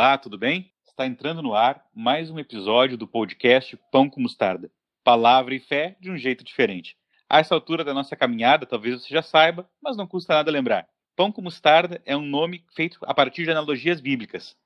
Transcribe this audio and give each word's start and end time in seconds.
Olá, 0.00 0.16
tudo 0.16 0.38
bem? 0.38 0.72
Está 0.82 1.06
entrando 1.06 1.42
no 1.42 1.52
ar 1.52 1.84
mais 1.94 2.30
um 2.30 2.38
episódio 2.38 2.96
do 2.96 3.06
podcast 3.06 3.78
Pão 3.92 4.08
com 4.08 4.18
Mostarda. 4.18 4.72
Palavra 5.04 5.54
e 5.54 5.60
fé 5.60 5.94
de 6.00 6.10
um 6.10 6.16
jeito 6.16 6.42
diferente. 6.42 6.96
A 7.28 7.38
essa 7.38 7.54
altura 7.54 7.84
da 7.84 7.92
nossa 7.92 8.16
caminhada, 8.16 8.64
talvez 8.64 9.02
você 9.02 9.12
já 9.12 9.20
saiba, 9.20 9.68
mas 9.78 9.98
não 9.98 10.06
custa 10.06 10.36
nada 10.36 10.50
lembrar. 10.50 10.88
Pão 11.14 11.30
com 11.30 11.42
mostarda 11.42 12.00
é 12.06 12.16
um 12.16 12.24
nome 12.24 12.64
feito 12.74 12.98
a 13.02 13.12
partir 13.12 13.44
de 13.44 13.50
analogias 13.50 14.00
bíblicas. 14.00 14.56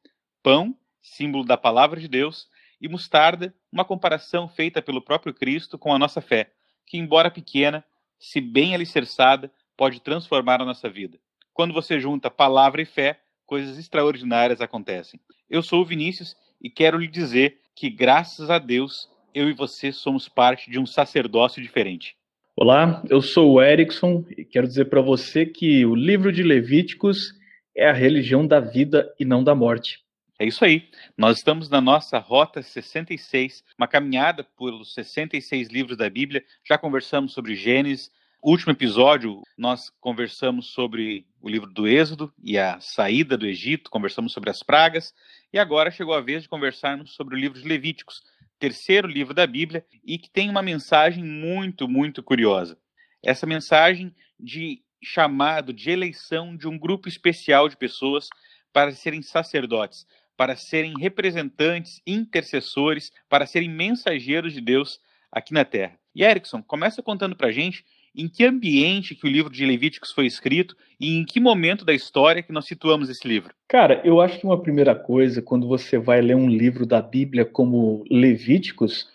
Pão, 0.41 0.73
símbolo 1.03 1.45
da 1.45 1.57
palavra 1.57 1.99
de 1.99 2.07
Deus, 2.07 2.47
e 2.81 2.89
mostarda, 2.89 3.53
uma 3.73 3.85
comparação 3.85 4.49
feita 4.49 4.81
pelo 4.81 5.03
próprio 5.03 5.35
Cristo 5.35 5.77
com 5.77 5.93
a 5.93 5.99
nossa 5.99 6.21
fé, 6.21 6.53
que, 6.87 6.97
embora 6.97 7.29
pequena, 7.29 7.85
se 8.21 8.41
bem 8.41 8.73
alicerçada, 8.73 9.53
pode 9.77 10.01
transformar 10.01 10.63
a 10.63 10.65
nossa 10.65 10.89
vida. 10.89 11.19
Quando 11.53 11.75
você 11.75 11.99
junta 11.99 12.31
palavra 12.31 12.81
e 12.81 12.85
fé, 12.85 13.24
coisas 13.55 13.79
extraordinárias 13.79 14.61
acontecem. 14.61 15.21
Eu 15.49 15.63
sou 15.63 15.83
o 15.83 15.85
Vinícius 15.85 16.37
e 16.61 16.69
quero 16.69 16.99
lhe 16.99 17.07
dizer 17.07 17.59
que, 17.73 17.89
graças 17.89 18.51
a 18.51 18.59
Deus, 18.59 19.09
eu 19.33 19.49
e 19.49 19.53
você 19.53 19.93
somos 19.93 20.29
parte 20.29 20.69
de 20.69 20.77
um 20.77 20.85
sacerdócio 20.85 21.63
diferente. 21.63 22.17
Olá, 22.57 23.01
eu 23.09 23.23
sou 23.23 23.53
o 23.53 23.63
Erickson 23.63 24.25
e 24.37 24.45
quero 24.45 24.67
dizer 24.67 24.87
para 24.87 25.01
você 25.01 25.47
que 25.47 25.87
o 25.87 25.95
livro 25.95 26.33
de 26.33 26.43
Levíticos 26.43 27.33
é 27.77 27.89
a 27.89 27.93
religião 27.93 28.45
da 28.45 28.59
vida 28.59 29.15
e 29.21 29.25
não 29.25 29.45
da 29.45 29.55
morte. 29.55 30.01
É 30.37 30.45
isso 30.45 30.65
aí. 30.65 30.89
Nós 31.17 31.37
estamos 31.37 31.69
na 31.69 31.81
nossa 31.81 32.19
Rota 32.19 32.61
66, 32.61 33.63
uma 33.79 33.87
caminhada 33.87 34.43
pelos 34.43 34.95
66 34.95 35.69
livros 35.69 35.97
da 35.97 36.11
Bíblia. 36.11 36.43
Já 36.69 36.77
conversamos 36.77 37.33
sobre 37.33 37.55
Gênesis. 37.55 38.11
Último 38.47 38.73
episódio, 38.73 39.41
nós 39.57 39.89
conversamos 40.03 40.67
sobre 40.75 41.27
o 41.41 41.49
livro 41.49 41.73
do 41.73 41.89
Êxodo 41.89 42.31
e 42.43 42.59
a 42.59 42.79
saída 42.79 43.39
do 43.39 43.47
Egito, 43.47 43.91
conversamos 43.91 44.35
sobre 44.35 44.51
as 44.51 44.63
pragas. 44.63 45.15
E 45.51 45.59
agora 45.59 45.91
chegou 45.91 46.13
a 46.13 46.21
vez 46.21 46.43
de 46.43 46.49
conversarmos 46.51 47.15
sobre 47.15 47.35
o 47.35 47.39
livro 47.39 47.59
de 47.59 47.67
Levíticos, 47.67 48.21
terceiro 48.59 49.09
livro 49.09 49.33
da 49.33 49.47
Bíblia 49.47 49.83
e 50.05 50.19
que 50.19 50.29
tem 50.29 50.51
uma 50.51 50.61
mensagem 50.61 51.25
muito, 51.25 51.89
muito 51.89 52.23
curiosa. 52.23 52.77
Essa 53.25 53.47
mensagem 53.47 54.15
de 54.39 54.83
chamado, 55.03 55.73
de 55.73 55.91
eleição 55.91 56.55
de 56.55 56.69
um 56.69 56.79
grupo 56.79 57.09
especial 57.09 57.67
de 57.67 57.79
pessoas 57.79 58.29
para 58.75 58.93
serem 58.93 59.23
sacerdotes, 59.23 60.07
para 60.37 60.55
serem 60.55 60.93
representantes, 61.01 62.03
intercessores, 62.07 63.11
para 63.27 63.47
serem 63.47 63.71
mensageiros 63.71 64.53
de 64.53 64.61
Deus 64.61 65.01
aqui 65.33 65.55
na 65.55 65.65
Terra. 65.65 65.99
E 66.15 66.23
Erickson, 66.23 66.63
começa 66.63 67.03
contando 67.03 67.35
para 67.35 67.51
gente 67.51 67.85
em 68.17 68.29
que 68.29 68.45
ambiente 68.45 69.15
que 69.15 69.27
o 69.27 69.31
livro 69.31 69.53
de 69.53 69.67
Levíticos 69.67 70.13
foi 70.13 70.27
escrito 70.27 70.77
e 71.01 71.17
em 71.17 71.25
que 71.25 71.41
momento 71.41 71.85
da 71.85 71.93
história 71.93 72.43
que 72.43 72.53
nós 72.53 72.67
situamos 72.67 73.11
esse 73.11 73.27
livro? 73.27 73.53
Cara, 73.69 74.01
eu 74.05 74.21
acho 74.21 74.39
que 74.39 74.47
uma 74.47 74.61
primeira 74.61 74.95
coisa, 74.95 75.43
quando 75.43 75.67
você 75.67 75.99
vai 75.99 76.21
ler 76.21 76.37
um 76.37 76.49
livro 76.49 76.87
da 76.87 77.03
Bíblia 77.03 77.45
como 77.45 78.05
Levíticos, 78.11 79.09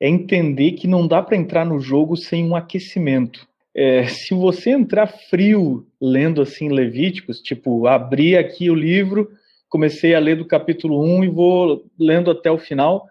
é 0.00 0.08
entender 0.08 0.72
que 0.72 0.88
não 0.88 1.06
dá 1.06 1.22
para 1.22 1.36
entrar 1.36 1.64
no 1.64 1.80
jogo 1.80 2.16
sem 2.16 2.44
um 2.44 2.56
aquecimento. 2.56 3.46
É, 3.74 4.06
se 4.06 4.34
você 4.34 4.70
entrar 4.70 5.06
frio 5.06 5.86
lendo 6.00 6.40
assim 6.40 6.68
Levíticos, 6.68 7.40
tipo, 7.40 7.86
abrir 7.86 8.36
aqui 8.36 8.70
o 8.70 8.74
livro, 8.74 9.30
comecei 9.68 10.14
a 10.14 10.18
ler 10.18 10.36
do 10.36 10.46
capítulo 10.46 11.02
1 11.04 11.24
e 11.24 11.28
vou 11.28 11.84
lendo 11.98 12.30
até 12.30 12.50
o 12.50 12.58
final, 12.58 13.06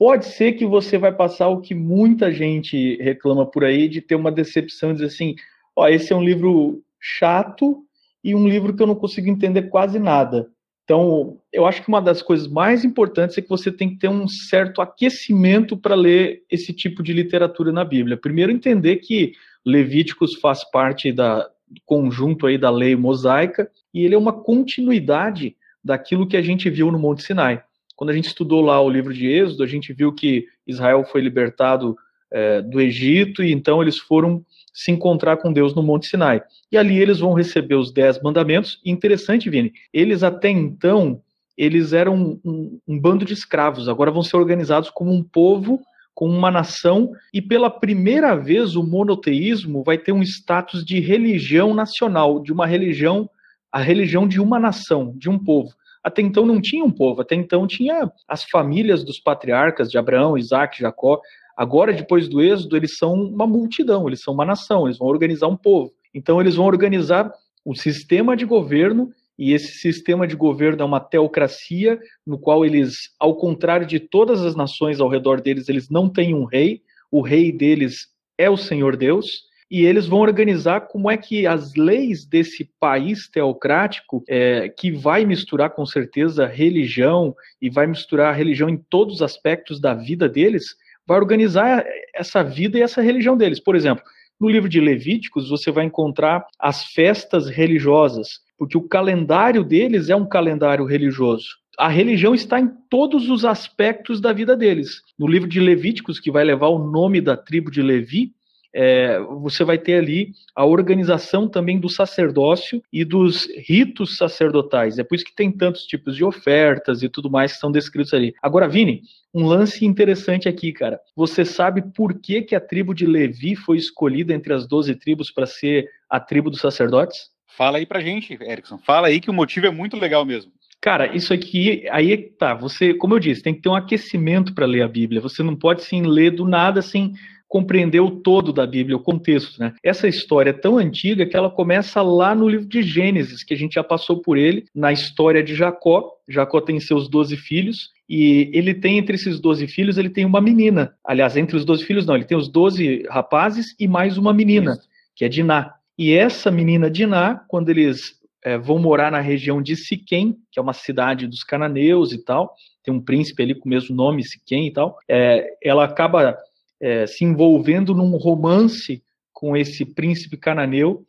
pode 0.00 0.24
ser 0.24 0.52
que 0.52 0.64
você 0.64 0.96
vai 0.96 1.12
passar 1.12 1.48
o 1.48 1.60
que 1.60 1.74
muita 1.74 2.32
gente 2.32 2.96
reclama 3.02 3.44
por 3.44 3.64
aí 3.64 3.86
de 3.86 4.00
ter 4.00 4.14
uma 4.14 4.32
decepção, 4.32 4.94
dizer 4.94 5.04
assim, 5.04 5.34
ó, 5.76 5.86
esse 5.88 6.10
é 6.10 6.16
um 6.16 6.24
livro 6.24 6.82
chato 6.98 7.84
e 8.24 8.34
um 8.34 8.48
livro 8.48 8.74
que 8.74 8.82
eu 8.82 8.86
não 8.86 8.94
consigo 8.94 9.28
entender 9.28 9.64
quase 9.64 9.98
nada. 9.98 10.50
Então, 10.84 11.36
eu 11.52 11.66
acho 11.66 11.82
que 11.82 11.88
uma 11.90 12.00
das 12.00 12.22
coisas 12.22 12.48
mais 12.48 12.82
importantes 12.82 13.36
é 13.36 13.42
que 13.42 13.48
você 13.50 13.70
tem 13.70 13.90
que 13.90 13.98
ter 13.98 14.08
um 14.08 14.26
certo 14.26 14.80
aquecimento 14.80 15.76
para 15.76 15.94
ler 15.94 16.44
esse 16.50 16.72
tipo 16.72 17.02
de 17.02 17.12
literatura 17.12 17.70
na 17.70 17.84
Bíblia. 17.84 18.16
Primeiro, 18.16 18.50
entender 18.50 18.96
que 18.96 19.34
Levíticos 19.66 20.34
faz 20.36 20.64
parte 20.70 21.12
da, 21.12 21.42
do 21.68 21.80
conjunto 21.84 22.46
aí 22.46 22.56
da 22.56 22.70
lei 22.70 22.96
mosaica 22.96 23.70
e 23.92 24.02
ele 24.02 24.14
é 24.14 24.18
uma 24.18 24.32
continuidade 24.32 25.54
daquilo 25.84 26.26
que 26.26 26.38
a 26.38 26.42
gente 26.42 26.70
viu 26.70 26.90
no 26.90 26.98
Monte 26.98 27.22
Sinai. 27.22 27.62
Quando 28.00 28.08
a 28.08 28.14
gente 28.14 28.28
estudou 28.28 28.62
lá 28.62 28.80
o 28.80 28.88
livro 28.88 29.12
de 29.12 29.26
Êxodo, 29.26 29.62
a 29.62 29.66
gente 29.66 29.92
viu 29.92 30.10
que 30.10 30.46
Israel 30.66 31.04
foi 31.04 31.20
libertado 31.20 31.94
é, 32.32 32.62
do 32.62 32.80
Egito 32.80 33.44
e 33.44 33.52
então 33.52 33.82
eles 33.82 33.98
foram 33.98 34.42
se 34.72 34.90
encontrar 34.90 35.36
com 35.36 35.52
Deus 35.52 35.74
no 35.74 35.82
Monte 35.82 36.06
Sinai. 36.06 36.42
E 36.72 36.78
ali 36.78 36.98
eles 36.98 37.18
vão 37.18 37.34
receber 37.34 37.74
os 37.74 37.92
dez 37.92 38.18
mandamentos. 38.22 38.80
E 38.82 38.90
interessante, 38.90 39.50
Vini, 39.50 39.74
eles 39.92 40.22
até 40.22 40.48
então 40.48 41.20
eles 41.58 41.92
eram 41.92 42.14
um, 42.14 42.40
um, 42.42 42.80
um 42.88 42.98
bando 42.98 43.22
de 43.22 43.34
escravos. 43.34 43.86
Agora 43.86 44.10
vão 44.10 44.22
ser 44.22 44.38
organizados 44.38 44.88
como 44.88 45.12
um 45.12 45.22
povo 45.22 45.78
como 46.14 46.36
uma 46.36 46.50
nação, 46.50 47.12
e 47.32 47.40
pela 47.40 47.70
primeira 47.70 48.34
vez 48.34 48.76
o 48.76 48.82
monoteísmo 48.82 49.82
vai 49.82 49.96
ter 49.96 50.12
um 50.12 50.22
status 50.22 50.84
de 50.84 51.00
religião 51.00 51.72
nacional, 51.72 52.42
de 52.42 52.52
uma 52.52 52.66
religião, 52.66 53.30
a 53.72 53.80
religião 53.80 54.28
de 54.28 54.38
uma 54.38 54.58
nação, 54.58 55.14
de 55.16 55.30
um 55.30 55.38
povo. 55.38 55.70
Até 56.02 56.22
então 56.22 56.46
não 56.46 56.60
tinha 56.60 56.84
um 56.84 56.90
povo, 56.90 57.20
até 57.20 57.34
então 57.34 57.66
tinha 57.66 58.10
as 58.26 58.44
famílias 58.44 59.04
dos 59.04 59.20
patriarcas 59.20 59.90
de 59.90 59.98
Abraão, 59.98 60.38
Isaac, 60.38 60.78
Jacó. 60.78 61.20
Agora, 61.56 61.92
depois 61.92 62.26
do 62.26 62.40
Êxodo, 62.40 62.76
eles 62.76 62.96
são 62.96 63.12
uma 63.12 63.46
multidão, 63.46 64.06
eles 64.06 64.22
são 64.22 64.32
uma 64.32 64.44
nação, 64.44 64.86
eles 64.86 64.98
vão 64.98 65.08
organizar 65.08 65.48
um 65.48 65.56
povo. 65.56 65.92
Então, 66.14 66.40
eles 66.40 66.56
vão 66.56 66.64
organizar 66.64 67.30
um 67.64 67.74
sistema 67.74 68.36
de 68.36 68.46
governo, 68.46 69.10
e 69.38 69.52
esse 69.52 69.72
sistema 69.78 70.26
de 70.26 70.36
governo 70.36 70.82
é 70.82 70.84
uma 70.84 71.00
teocracia, 71.00 71.98
no 72.26 72.38
qual 72.38 72.64
eles, 72.64 73.10
ao 73.18 73.36
contrário 73.36 73.86
de 73.86 74.00
todas 74.00 74.42
as 74.42 74.54
nações 74.54 75.00
ao 75.00 75.08
redor 75.08 75.40
deles, 75.40 75.68
eles 75.68 75.88
não 75.90 76.08
têm 76.08 76.34
um 76.34 76.44
rei, 76.44 76.82
o 77.10 77.20
rei 77.20 77.52
deles 77.52 78.08
é 78.38 78.48
o 78.48 78.56
Senhor 78.56 78.96
Deus, 78.96 79.49
e 79.70 79.84
eles 79.84 80.06
vão 80.06 80.18
organizar 80.18 80.80
como 80.82 81.08
é 81.08 81.16
que 81.16 81.46
as 81.46 81.74
leis 81.74 82.24
desse 82.24 82.68
país 82.80 83.28
teocrático, 83.28 84.24
é, 84.28 84.68
que 84.68 84.90
vai 84.90 85.24
misturar 85.24 85.70
com 85.70 85.86
certeza 85.86 86.46
religião 86.46 87.34
e 87.62 87.70
vai 87.70 87.86
misturar 87.86 88.32
a 88.32 88.36
religião 88.36 88.68
em 88.68 88.76
todos 88.76 89.16
os 89.16 89.22
aspectos 89.22 89.80
da 89.80 89.94
vida 89.94 90.28
deles, 90.28 90.74
vai 91.06 91.18
organizar 91.18 91.84
essa 92.12 92.42
vida 92.42 92.78
e 92.78 92.82
essa 92.82 93.00
religião 93.00 93.36
deles. 93.36 93.60
Por 93.60 93.76
exemplo, 93.76 94.02
no 94.40 94.48
livro 94.48 94.68
de 94.68 94.80
Levíticos 94.80 95.48
você 95.48 95.70
vai 95.70 95.84
encontrar 95.84 96.44
as 96.58 96.86
festas 96.86 97.48
religiosas, 97.48 98.40
porque 98.58 98.76
o 98.76 98.88
calendário 98.88 99.62
deles 99.62 100.08
é 100.08 100.16
um 100.16 100.26
calendário 100.26 100.84
religioso 100.84 101.60
a 101.78 101.88
religião 101.88 102.34
está 102.34 102.60
em 102.60 102.68
todos 102.90 103.30
os 103.30 103.42
aspectos 103.42 104.20
da 104.20 104.34
vida 104.34 104.54
deles. 104.54 105.00
No 105.18 105.26
livro 105.26 105.48
de 105.48 105.58
Levíticos, 105.58 106.20
que 106.20 106.30
vai 106.30 106.44
levar 106.44 106.68
o 106.68 106.90
nome 106.90 107.22
da 107.22 107.38
tribo 107.38 107.70
de 107.70 107.80
Levi, 107.80 108.34
é, 108.74 109.18
você 109.40 109.64
vai 109.64 109.78
ter 109.78 109.94
ali 109.94 110.32
a 110.54 110.64
organização 110.64 111.48
também 111.48 111.78
do 111.78 111.88
sacerdócio 111.88 112.82
e 112.92 113.04
dos 113.04 113.48
ritos 113.66 114.16
sacerdotais. 114.16 114.98
É 114.98 115.04
por 115.04 115.14
isso 115.14 115.24
que 115.24 115.34
tem 115.34 115.50
tantos 115.50 115.84
tipos 115.84 116.16
de 116.16 116.24
ofertas 116.24 117.02
e 117.02 117.08
tudo 117.08 117.30
mais 117.30 117.52
que 117.52 117.58
são 117.58 117.70
descritos 117.70 118.14
ali. 118.14 118.34
Agora, 118.42 118.68
Vini, 118.68 119.02
um 119.34 119.46
lance 119.46 119.84
interessante 119.84 120.48
aqui, 120.48 120.72
cara. 120.72 121.00
Você 121.16 121.44
sabe 121.44 121.82
por 121.94 122.20
que, 122.20 122.42
que 122.42 122.54
a 122.54 122.60
tribo 122.60 122.94
de 122.94 123.06
Levi 123.06 123.54
foi 123.54 123.76
escolhida 123.76 124.32
entre 124.32 124.52
as 124.52 124.66
12 124.66 124.94
tribos 124.96 125.30
para 125.30 125.46
ser 125.46 125.88
a 126.08 126.18
tribo 126.18 126.50
dos 126.50 126.60
sacerdotes? 126.60 127.30
Fala 127.46 127.78
aí 127.78 127.86
pra 127.86 128.00
gente, 128.00 128.38
Erickson. 128.40 128.78
Fala 128.78 129.08
aí 129.08 129.20
que 129.20 129.30
o 129.30 129.34
motivo 129.34 129.66
é 129.66 129.70
muito 129.70 129.96
legal 129.96 130.24
mesmo. 130.24 130.52
Cara, 130.80 131.14
isso 131.14 131.34
aqui, 131.34 131.86
aí 131.90 132.12
é 132.12 132.16
tá, 132.16 132.54
você, 132.54 132.94
como 132.94 133.14
eu 133.14 133.18
disse, 133.18 133.42
tem 133.42 133.52
que 133.52 133.60
ter 133.60 133.68
um 133.68 133.74
aquecimento 133.74 134.54
para 134.54 134.64
ler 134.64 134.82
a 134.82 134.88
Bíblia. 134.88 135.20
Você 135.20 135.42
não 135.42 135.54
pode 135.54 135.82
sim 135.82 136.02
ler 136.02 136.30
do 136.30 136.48
nada 136.48 136.80
assim, 136.80 137.12
compreender 137.50 137.98
o 137.98 138.12
todo 138.12 138.52
da 138.52 138.64
Bíblia, 138.64 138.96
o 138.96 139.02
contexto. 139.02 139.58
Né? 139.58 139.74
Essa 139.82 140.06
história 140.06 140.50
é 140.50 140.52
tão 140.52 140.78
antiga 140.78 141.26
que 141.26 141.36
ela 141.36 141.50
começa 141.50 142.00
lá 142.00 142.32
no 142.32 142.48
livro 142.48 142.66
de 142.66 142.80
Gênesis, 142.80 143.42
que 143.42 143.52
a 143.52 143.56
gente 143.56 143.74
já 143.74 143.82
passou 143.82 144.22
por 144.22 144.38
ele, 144.38 144.66
na 144.72 144.92
história 144.92 145.42
de 145.42 145.56
Jacó. 145.56 146.12
Jacó 146.28 146.60
tem 146.60 146.78
seus 146.78 147.10
doze 147.10 147.36
filhos, 147.36 147.90
e 148.08 148.48
ele 148.54 148.72
tem 148.72 148.98
entre 148.98 149.16
esses 149.16 149.40
doze 149.40 149.66
filhos, 149.66 149.98
ele 149.98 150.10
tem 150.10 150.24
uma 150.24 150.40
menina. 150.40 150.94
Aliás, 151.04 151.36
entre 151.36 151.56
os 151.56 151.64
doze 151.64 151.84
filhos, 151.84 152.06
não, 152.06 152.14
ele 152.14 152.24
tem 152.24 152.38
os 152.38 152.48
doze 152.48 153.02
rapazes 153.10 153.74
e 153.80 153.88
mais 153.88 154.16
uma 154.16 154.32
menina, 154.32 154.78
que 155.16 155.24
é 155.24 155.28
Diná. 155.28 155.74
E 155.98 156.12
essa 156.12 156.52
menina 156.52 156.88
Diná, 156.88 157.44
quando 157.48 157.68
eles 157.68 158.14
é, 158.44 158.56
vão 158.56 158.78
morar 158.78 159.10
na 159.10 159.20
região 159.20 159.60
de 159.60 159.74
Siquém, 159.74 160.36
que 160.52 160.60
é 160.60 160.62
uma 160.62 160.72
cidade 160.72 161.26
dos 161.26 161.42
cananeus 161.42 162.12
e 162.12 162.24
tal, 162.24 162.54
tem 162.84 162.94
um 162.94 163.00
príncipe 163.00 163.42
ali 163.42 163.56
com 163.56 163.66
o 163.66 163.68
mesmo 163.68 163.94
nome, 163.94 164.22
Siquém 164.22 164.68
e 164.68 164.72
tal, 164.72 164.96
é, 165.08 165.48
ela 165.60 165.84
acaba 165.84 166.38
é, 166.80 167.06
se 167.06 167.24
envolvendo 167.24 167.94
num 167.94 168.16
romance 168.16 169.02
com 169.32 169.56
esse 169.56 169.84
príncipe 169.84 170.36
cananeu. 170.36 171.04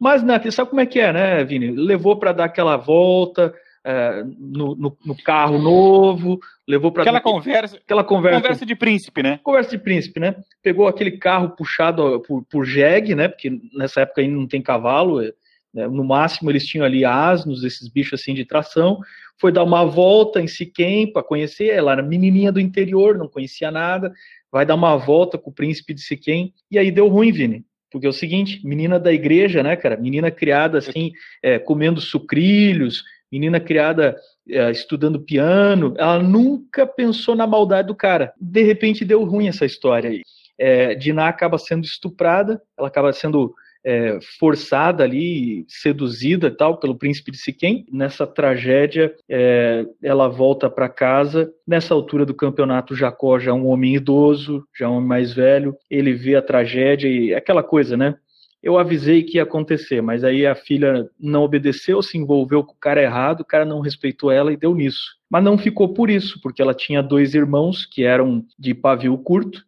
Mas, 0.00 0.22
né, 0.22 0.40
sabe 0.50 0.70
como 0.70 0.80
é 0.80 0.86
que 0.86 1.00
é, 1.00 1.12
né, 1.12 1.44
Vini? 1.44 1.70
Levou 1.70 2.16
para 2.16 2.32
dar 2.32 2.44
aquela 2.44 2.76
volta 2.76 3.54
é, 3.84 4.24
no, 4.38 4.74
no, 4.74 4.96
no, 5.04 5.14
carro 5.22 5.58
novo, 5.58 6.40
levou 6.66 6.90
para 6.90 7.02
aquela 7.02 7.20
conversa, 7.20 7.76
aquela 7.76 8.02
conversa, 8.02 8.40
conversa 8.40 8.66
de 8.66 8.74
príncipe, 8.74 9.22
né? 9.22 9.38
Conversa 9.42 9.70
de 9.70 9.78
príncipe, 9.78 10.18
né? 10.18 10.36
Pegou 10.62 10.88
aquele 10.88 11.18
carro 11.18 11.50
puxado 11.50 12.20
por, 12.26 12.42
por 12.44 12.64
jegue, 12.64 13.14
né? 13.14 13.28
Porque 13.28 13.60
nessa 13.76 14.00
época 14.00 14.22
ainda 14.22 14.34
não 14.34 14.48
tem 14.48 14.62
cavalo, 14.62 15.20
é, 15.20 15.32
Né? 15.74 15.86
No 15.86 16.02
máximo 16.02 16.50
eles 16.50 16.64
tinham 16.64 16.86
ali 16.86 17.04
asnos, 17.04 17.62
esses 17.62 17.86
bichos 17.86 18.18
assim 18.18 18.32
de 18.32 18.46
tração. 18.46 19.00
Foi 19.38 19.52
dar 19.52 19.64
uma 19.64 19.84
volta 19.84 20.40
em 20.40 20.46
Siquém 20.46 21.12
para 21.12 21.22
conhecer. 21.22 21.66
Ela 21.66 21.92
era 21.92 22.02
menininha 22.02 22.50
do 22.50 22.60
interior, 22.60 23.18
não 23.18 23.28
conhecia 23.28 23.70
nada. 23.70 24.12
Vai 24.54 24.64
dar 24.64 24.76
uma 24.76 24.94
volta 24.94 25.36
com 25.36 25.50
o 25.50 25.52
príncipe 25.52 25.92
de 25.92 26.00
Siquém. 26.00 26.54
E 26.70 26.78
aí 26.78 26.92
deu 26.92 27.08
ruim, 27.08 27.32
Vini. 27.32 27.64
Porque 27.90 28.06
é 28.06 28.08
o 28.08 28.12
seguinte, 28.12 28.64
menina 28.64 29.00
da 29.00 29.12
igreja, 29.12 29.64
né, 29.64 29.74
cara? 29.74 29.96
Menina 29.96 30.30
criada 30.30 30.78
assim, 30.78 31.10
é, 31.42 31.58
comendo 31.58 32.00
sucrilhos, 32.00 33.02
menina 33.32 33.58
criada 33.58 34.16
é, 34.48 34.70
estudando 34.70 35.18
piano, 35.18 35.92
ela 35.98 36.22
nunca 36.22 36.86
pensou 36.86 37.34
na 37.34 37.48
maldade 37.48 37.88
do 37.88 37.96
cara. 37.96 38.32
De 38.40 38.62
repente 38.62 39.04
deu 39.04 39.24
ruim 39.24 39.48
essa 39.48 39.66
história 39.66 40.10
aí. 40.10 40.22
É, 40.56 40.94
Diná 40.94 41.26
acaba 41.26 41.58
sendo 41.58 41.84
estuprada, 41.84 42.62
ela 42.78 42.86
acaba 42.86 43.12
sendo 43.12 43.52
é, 43.84 44.18
forçada 44.38 45.04
ali, 45.04 45.64
seduzida 45.68 46.46
e 46.46 46.50
tal 46.50 46.78
pelo 46.78 46.96
príncipe 46.96 47.30
de 47.30 47.38
Siquém. 47.38 47.84
Nessa 47.92 48.26
tragédia, 48.26 49.14
é, 49.28 49.84
ela 50.02 50.26
volta 50.26 50.70
para 50.70 50.88
casa. 50.88 51.52
Nessa 51.66 51.92
altura 51.92 52.24
do 52.24 52.34
campeonato, 52.34 52.96
Jacó 52.96 53.38
já 53.38 53.50
é 53.50 53.54
um 53.54 53.66
homem 53.66 53.94
idoso, 53.94 54.64
já 54.76 54.86
é 54.86 54.88
um 54.88 54.96
homem 54.96 55.08
mais 55.08 55.34
velho. 55.34 55.76
Ele 55.90 56.14
vê 56.14 56.34
a 56.34 56.42
tragédia 56.42 57.08
e 57.08 57.34
aquela 57.34 57.62
coisa, 57.62 57.96
né? 57.96 58.16
Eu 58.62 58.78
avisei 58.78 59.22
que 59.22 59.36
ia 59.36 59.42
acontecer, 59.42 60.00
mas 60.00 60.24
aí 60.24 60.46
a 60.46 60.54
filha 60.54 61.06
não 61.20 61.42
obedeceu, 61.42 62.00
se 62.00 62.16
envolveu 62.16 62.64
com 62.64 62.72
o 62.72 62.78
cara 62.80 63.02
errado, 63.02 63.42
o 63.42 63.44
cara 63.44 63.66
não 63.66 63.80
respeitou 63.80 64.30
ela 64.30 64.50
e 64.50 64.56
deu 64.56 64.74
nisso. 64.74 65.18
Mas 65.30 65.44
não 65.44 65.58
ficou 65.58 65.92
por 65.92 66.08
isso, 66.08 66.40
porque 66.40 66.62
ela 66.62 66.72
tinha 66.72 67.02
dois 67.02 67.34
irmãos 67.34 67.84
que 67.84 68.04
eram 68.04 68.42
de 68.58 68.72
pavio 68.72 69.18
curto, 69.18 69.62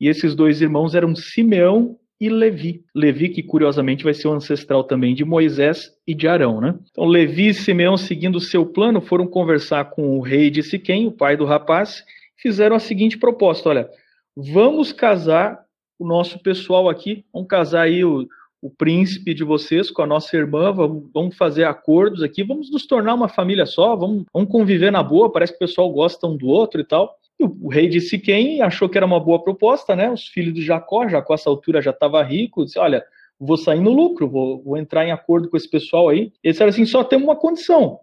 e 0.00 0.08
esses 0.08 0.34
dois 0.34 0.60
irmãos 0.60 0.96
eram 0.96 1.14
Simeão 1.14 1.96
e 2.20 2.28
Levi. 2.28 2.84
Levi, 2.94 3.30
que 3.30 3.42
curiosamente 3.42 4.04
vai 4.04 4.12
ser 4.12 4.28
o 4.28 4.32
ancestral 4.32 4.84
também 4.84 5.14
de 5.14 5.24
Moisés 5.24 5.90
e 6.06 6.14
de 6.14 6.28
Arão, 6.28 6.60
né? 6.60 6.78
Então, 6.90 7.06
Levi 7.06 7.48
e 7.48 7.54
Simeão, 7.54 7.96
seguindo 7.96 8.38
seu 8.38 8.66
plano, 8.66 9.00
foram 9.00 9.26
conversar 9.26 9.86
com 9.86 10.18
o 10.18 10.20
rei 10.20 10.50
de 10.50 10.62
Siquém, 10.62 11.06
o 11.06 11.12
pai 11.12 11.36
do 11.36 11.46
rapaz, 11.46 12.04
fizeram 12.36 12.76
a 12.76 12.80
seguinte 12.80 13.16
proposta: 13.16 13.70
olha, 13.70 13.88
vamos 14.36 14.92
casar 14.92 15.64
o 15.98 16.06
nosso 16.06 16.38
pessoal 16.38 16.90
aqui, 16.90 17.24
vamos 17.32 17.48
casar 17.48 17.82
aí 17.82 18.04
o, 18.04 18.28
o 18.60 18.68
príncipe 18.68 19.32
de 19.32 19.42
vocês 19.42 19.90
com 19.90 20.02
a 20.02 20.06
nossa 20.06 20.36
irmã, 20.36 20.72
vamos 20.72 21.36
fazer 21.36 21.64
acordos 21.64 22.22
aqui, 22.22 22.42
vamos 22.44 22.70
nos 22.70 22.86
tornar 22.86 23.14
uma 23.14 23.28
família 23.28 23.64
só, 23.64 23.96
vamos, 23.96 24.24
vamos 24.32 24.50
conviver 24.50 24.90
na 24.90 25.02
boa, 25.02 25.32
parece 25.32 25.52
que 25.52 25.64
o 25.64 25.66
pessoal 25.66 25.90
gosta 25.90 26.26
um 26.26 26.36
do 26.36 26.48
outro 26.48 26.80
e 26.80 26.84
tal. 26.84 27.19
E 27.40 27.44
o, 27.44 27.68
rei 27.68 27.88
de 27.88 28.02
Siquém 28.02 28.60
achou 28.60 28.86
que 28.86 28.98
era 28.98 29.06
uma 29.06 29.18
boa 29.18 29.42
proposta, 29.42 29.96
né? 29.96 30.10
Os 30.10 30.28
filhos 30.28 30.52
de 30.52 30.60
Jacó, 30.60 31.08
Jacó 31.08 31.32
a 31.32 31.36
essa 31.36 31.48
altura 31.48 31.80
já 31.80 31.90
estava 31.90 32.22
rico, 32.22 32.66
disse, 32.66 32.78
olha, 32.78 33.02
vou 33.38 33.56
sair 33.56 33.80
no 33.80 33.90
lucro, 33.90 34.28
vou, 34.28 34.62
vou, 34.62 34.76
entrar 34.76 35.06
em 35.06 35.10
acordo 35.10 35.48
com 35.48 35.56
esse 35.56 35.68
pessoal 35.68 36.10
aí. 36.10 36.30
Eles 36.44 36.56
disseram 36.56 36.68
assim, 36.68 36.84
só 36.84 37.02
tem 37.02 37.18
uma 37.18 37.34
condição, 37.34 37.98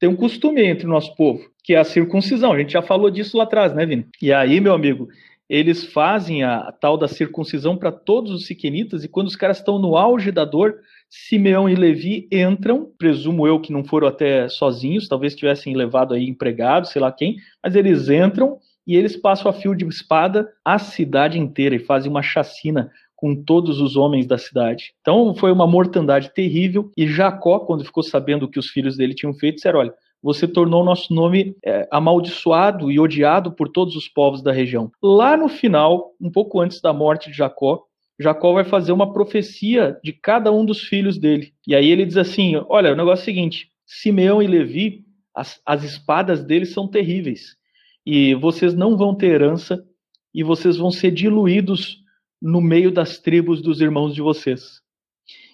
tem 0.00 0.08
um 0.08 0.16
costume 0.16 0.64
entre 0.64 0.86
o 0.86 0.90
nosso 0.90 1.14
povo, 1.14 1.40
que 1.62 1.74
é 1.74 1.78
a 1.78 1.84
circuncisão. 1.84 2.52
A 2.52 2.58
gente 2.58 2.72
já 2.72 2.80
falou 2.80 3.10
disso 3.10 3.36
lá 3.36 3.44
atrás, 3.44 3.74
né, 3.74 3.84
Vini? 3.84 4.06
E 4.22 4.32
aí, 4.32 4.58
meu 4.58 4.72
amigo, 4.72 5.08
eles 5.50 5.84
fazem 5.84 6.42
a, 6.42 6.60
a 6.60 6.72
tal 6.72 6.96
da 6.96 7.06
circuncisão 7.08 7.76
para 7.76 7.92
todos 7.92 8.32
os 8.32 8.46
siquenitas, 8.46 9.04
e 9.04 9.08
quando 9.08 9.26
os 9.26 9.36
caras 9.36 9.58
estão 9.58 9.78
no 9.78 9.98
auge 9.98 10.32
da 10.32 10.46
dor, 10.46 10.78
Simeão 11.10 11.68
e 11.68 11.74
Levi 11.74 12.28
entram, 12.30 12.90
presumo 12.98 13.46
eu 13.46 13.60
que 13.60 13.72
não 13.72 13.82
foram 13.84 14.08
até 14.08 14.48
sozinhos, 14.48 15.08
talvez 15.08 15.34
tivessem 15.34 15.74
levado 15.74 16.14
aí 16.14 16.28
empregados, 16.28 16.90
sei 16.90 17.00
lá 17.00 17.10
quem, 17.10 17.36
mas 17.62 17.74
eles 17.74 18.08
entram 18.08 18.58
e 18.88 18.96
eles 18.96 19.14
passam 19.14 19.50
a 19.50 19.52
fio 19.52 19.74
de 19.74 19.84
espada 19.84 20.48
a 20.64 20.78
cidade 20.78 21.38
inteira 21.38 21.76
e 21.76 21.78
fazem 21.78 22.10
uma 22.10 22.22
chacina 22.22 22.90
com 23.14 23.36
todos 23.36 23.80
os 23.82 23.96
homens 23.96 24.26
da 24.26 24.38
cidade. 24.38 24.94
Então 25.02 25.34
foi 25.34 25.52
uma 25.52 25.66
mortandade 25.66 26.32
terrível 26.32 26.90
e 26.96 27.06
Jacó, 27.06 27.58
quando 27.58 27.84
ficou 27.84 28.02
sabendo 28.02 28.44
o 28.44 28.48
que 28.48 28.58
os 28.58 28.68
filhos 28.70 28.96
dele 28.96 29.14
tinham 29.14 29.34
feito, 29.34 29.56
disseram: 29.56 29.80
olha, 29.80 29.94
você 30.22 30.48
tornou 30.48 30.82
nosso 30.82 31.12
nome 31.12 31.54
é, 31.62 31.86
amaldiçoado 31.90 32.90
e 32.90 32.98
odiado 32.98 33.52
por 33.52 33.68
todos 33.68 33.94
os 33.94 34.08
povos 34.08 34.42
da 34.42 34.52
região. 34.52 34.90
Lá 35.02 35.36
no 35.36 35.48
final, 35.48 36.12
um 36.18 36.30
pouco 36.30 36.58
antes 36.58 36.80
da 36.80 36.92
morte 36.92 37.30
de 37.30 37.36
Jacó, 37.36 37.82
Jacó 38.18 38.54
vai 38.54 38.64
fazer 38.64 38.92
uma 38.92 39.12
profecia 39.12 39.98
de 40.02 40.12
cada 40.12 40.50
um 40.50 40.64
dos 40.64 40.80
filhos 40.80 41.18
dele. 41.18 41.52
E 41.66 41.74
aí 41.74 41.90
ele 41.90 42.06
diz 42.06 42.16
assim: 42.16 42.54
olha, 42.68 42.92
o 42.92 42.96
negócio 42.96 43.20
é 43.20 43.24
o 43.24 43.24
seguinte: 43.26 43.68
Simeão 43.84 44.40
e 44.40 44.46
Levi, 44.46 45.04
as, 45.34 45.60
as 45.66 45.84
espadas 45.84 46.42
deles 46.42 46.72
são 46.72 46.88
terríveis 46.88 47.57
e 48.10 48.34
vocês 48.34 48.72
não 48.72 48.96
vão 48.96 49.14
ter 49.14 49.26
herança 49.26 49.84
e 50.34 50.42
vocês 50.42 50.78
vão 50.78 50.90
ser 50.90 51.10
diluídos 51.10 52.02
no 52.40 52.58
meio 52.58 52.90
das 52.90 53.18
tribos 53.18 53.60
dos 53.60 53.82
irmãos 53.82 54.14
de 54.14 54.22
vocês. 54.22 54.80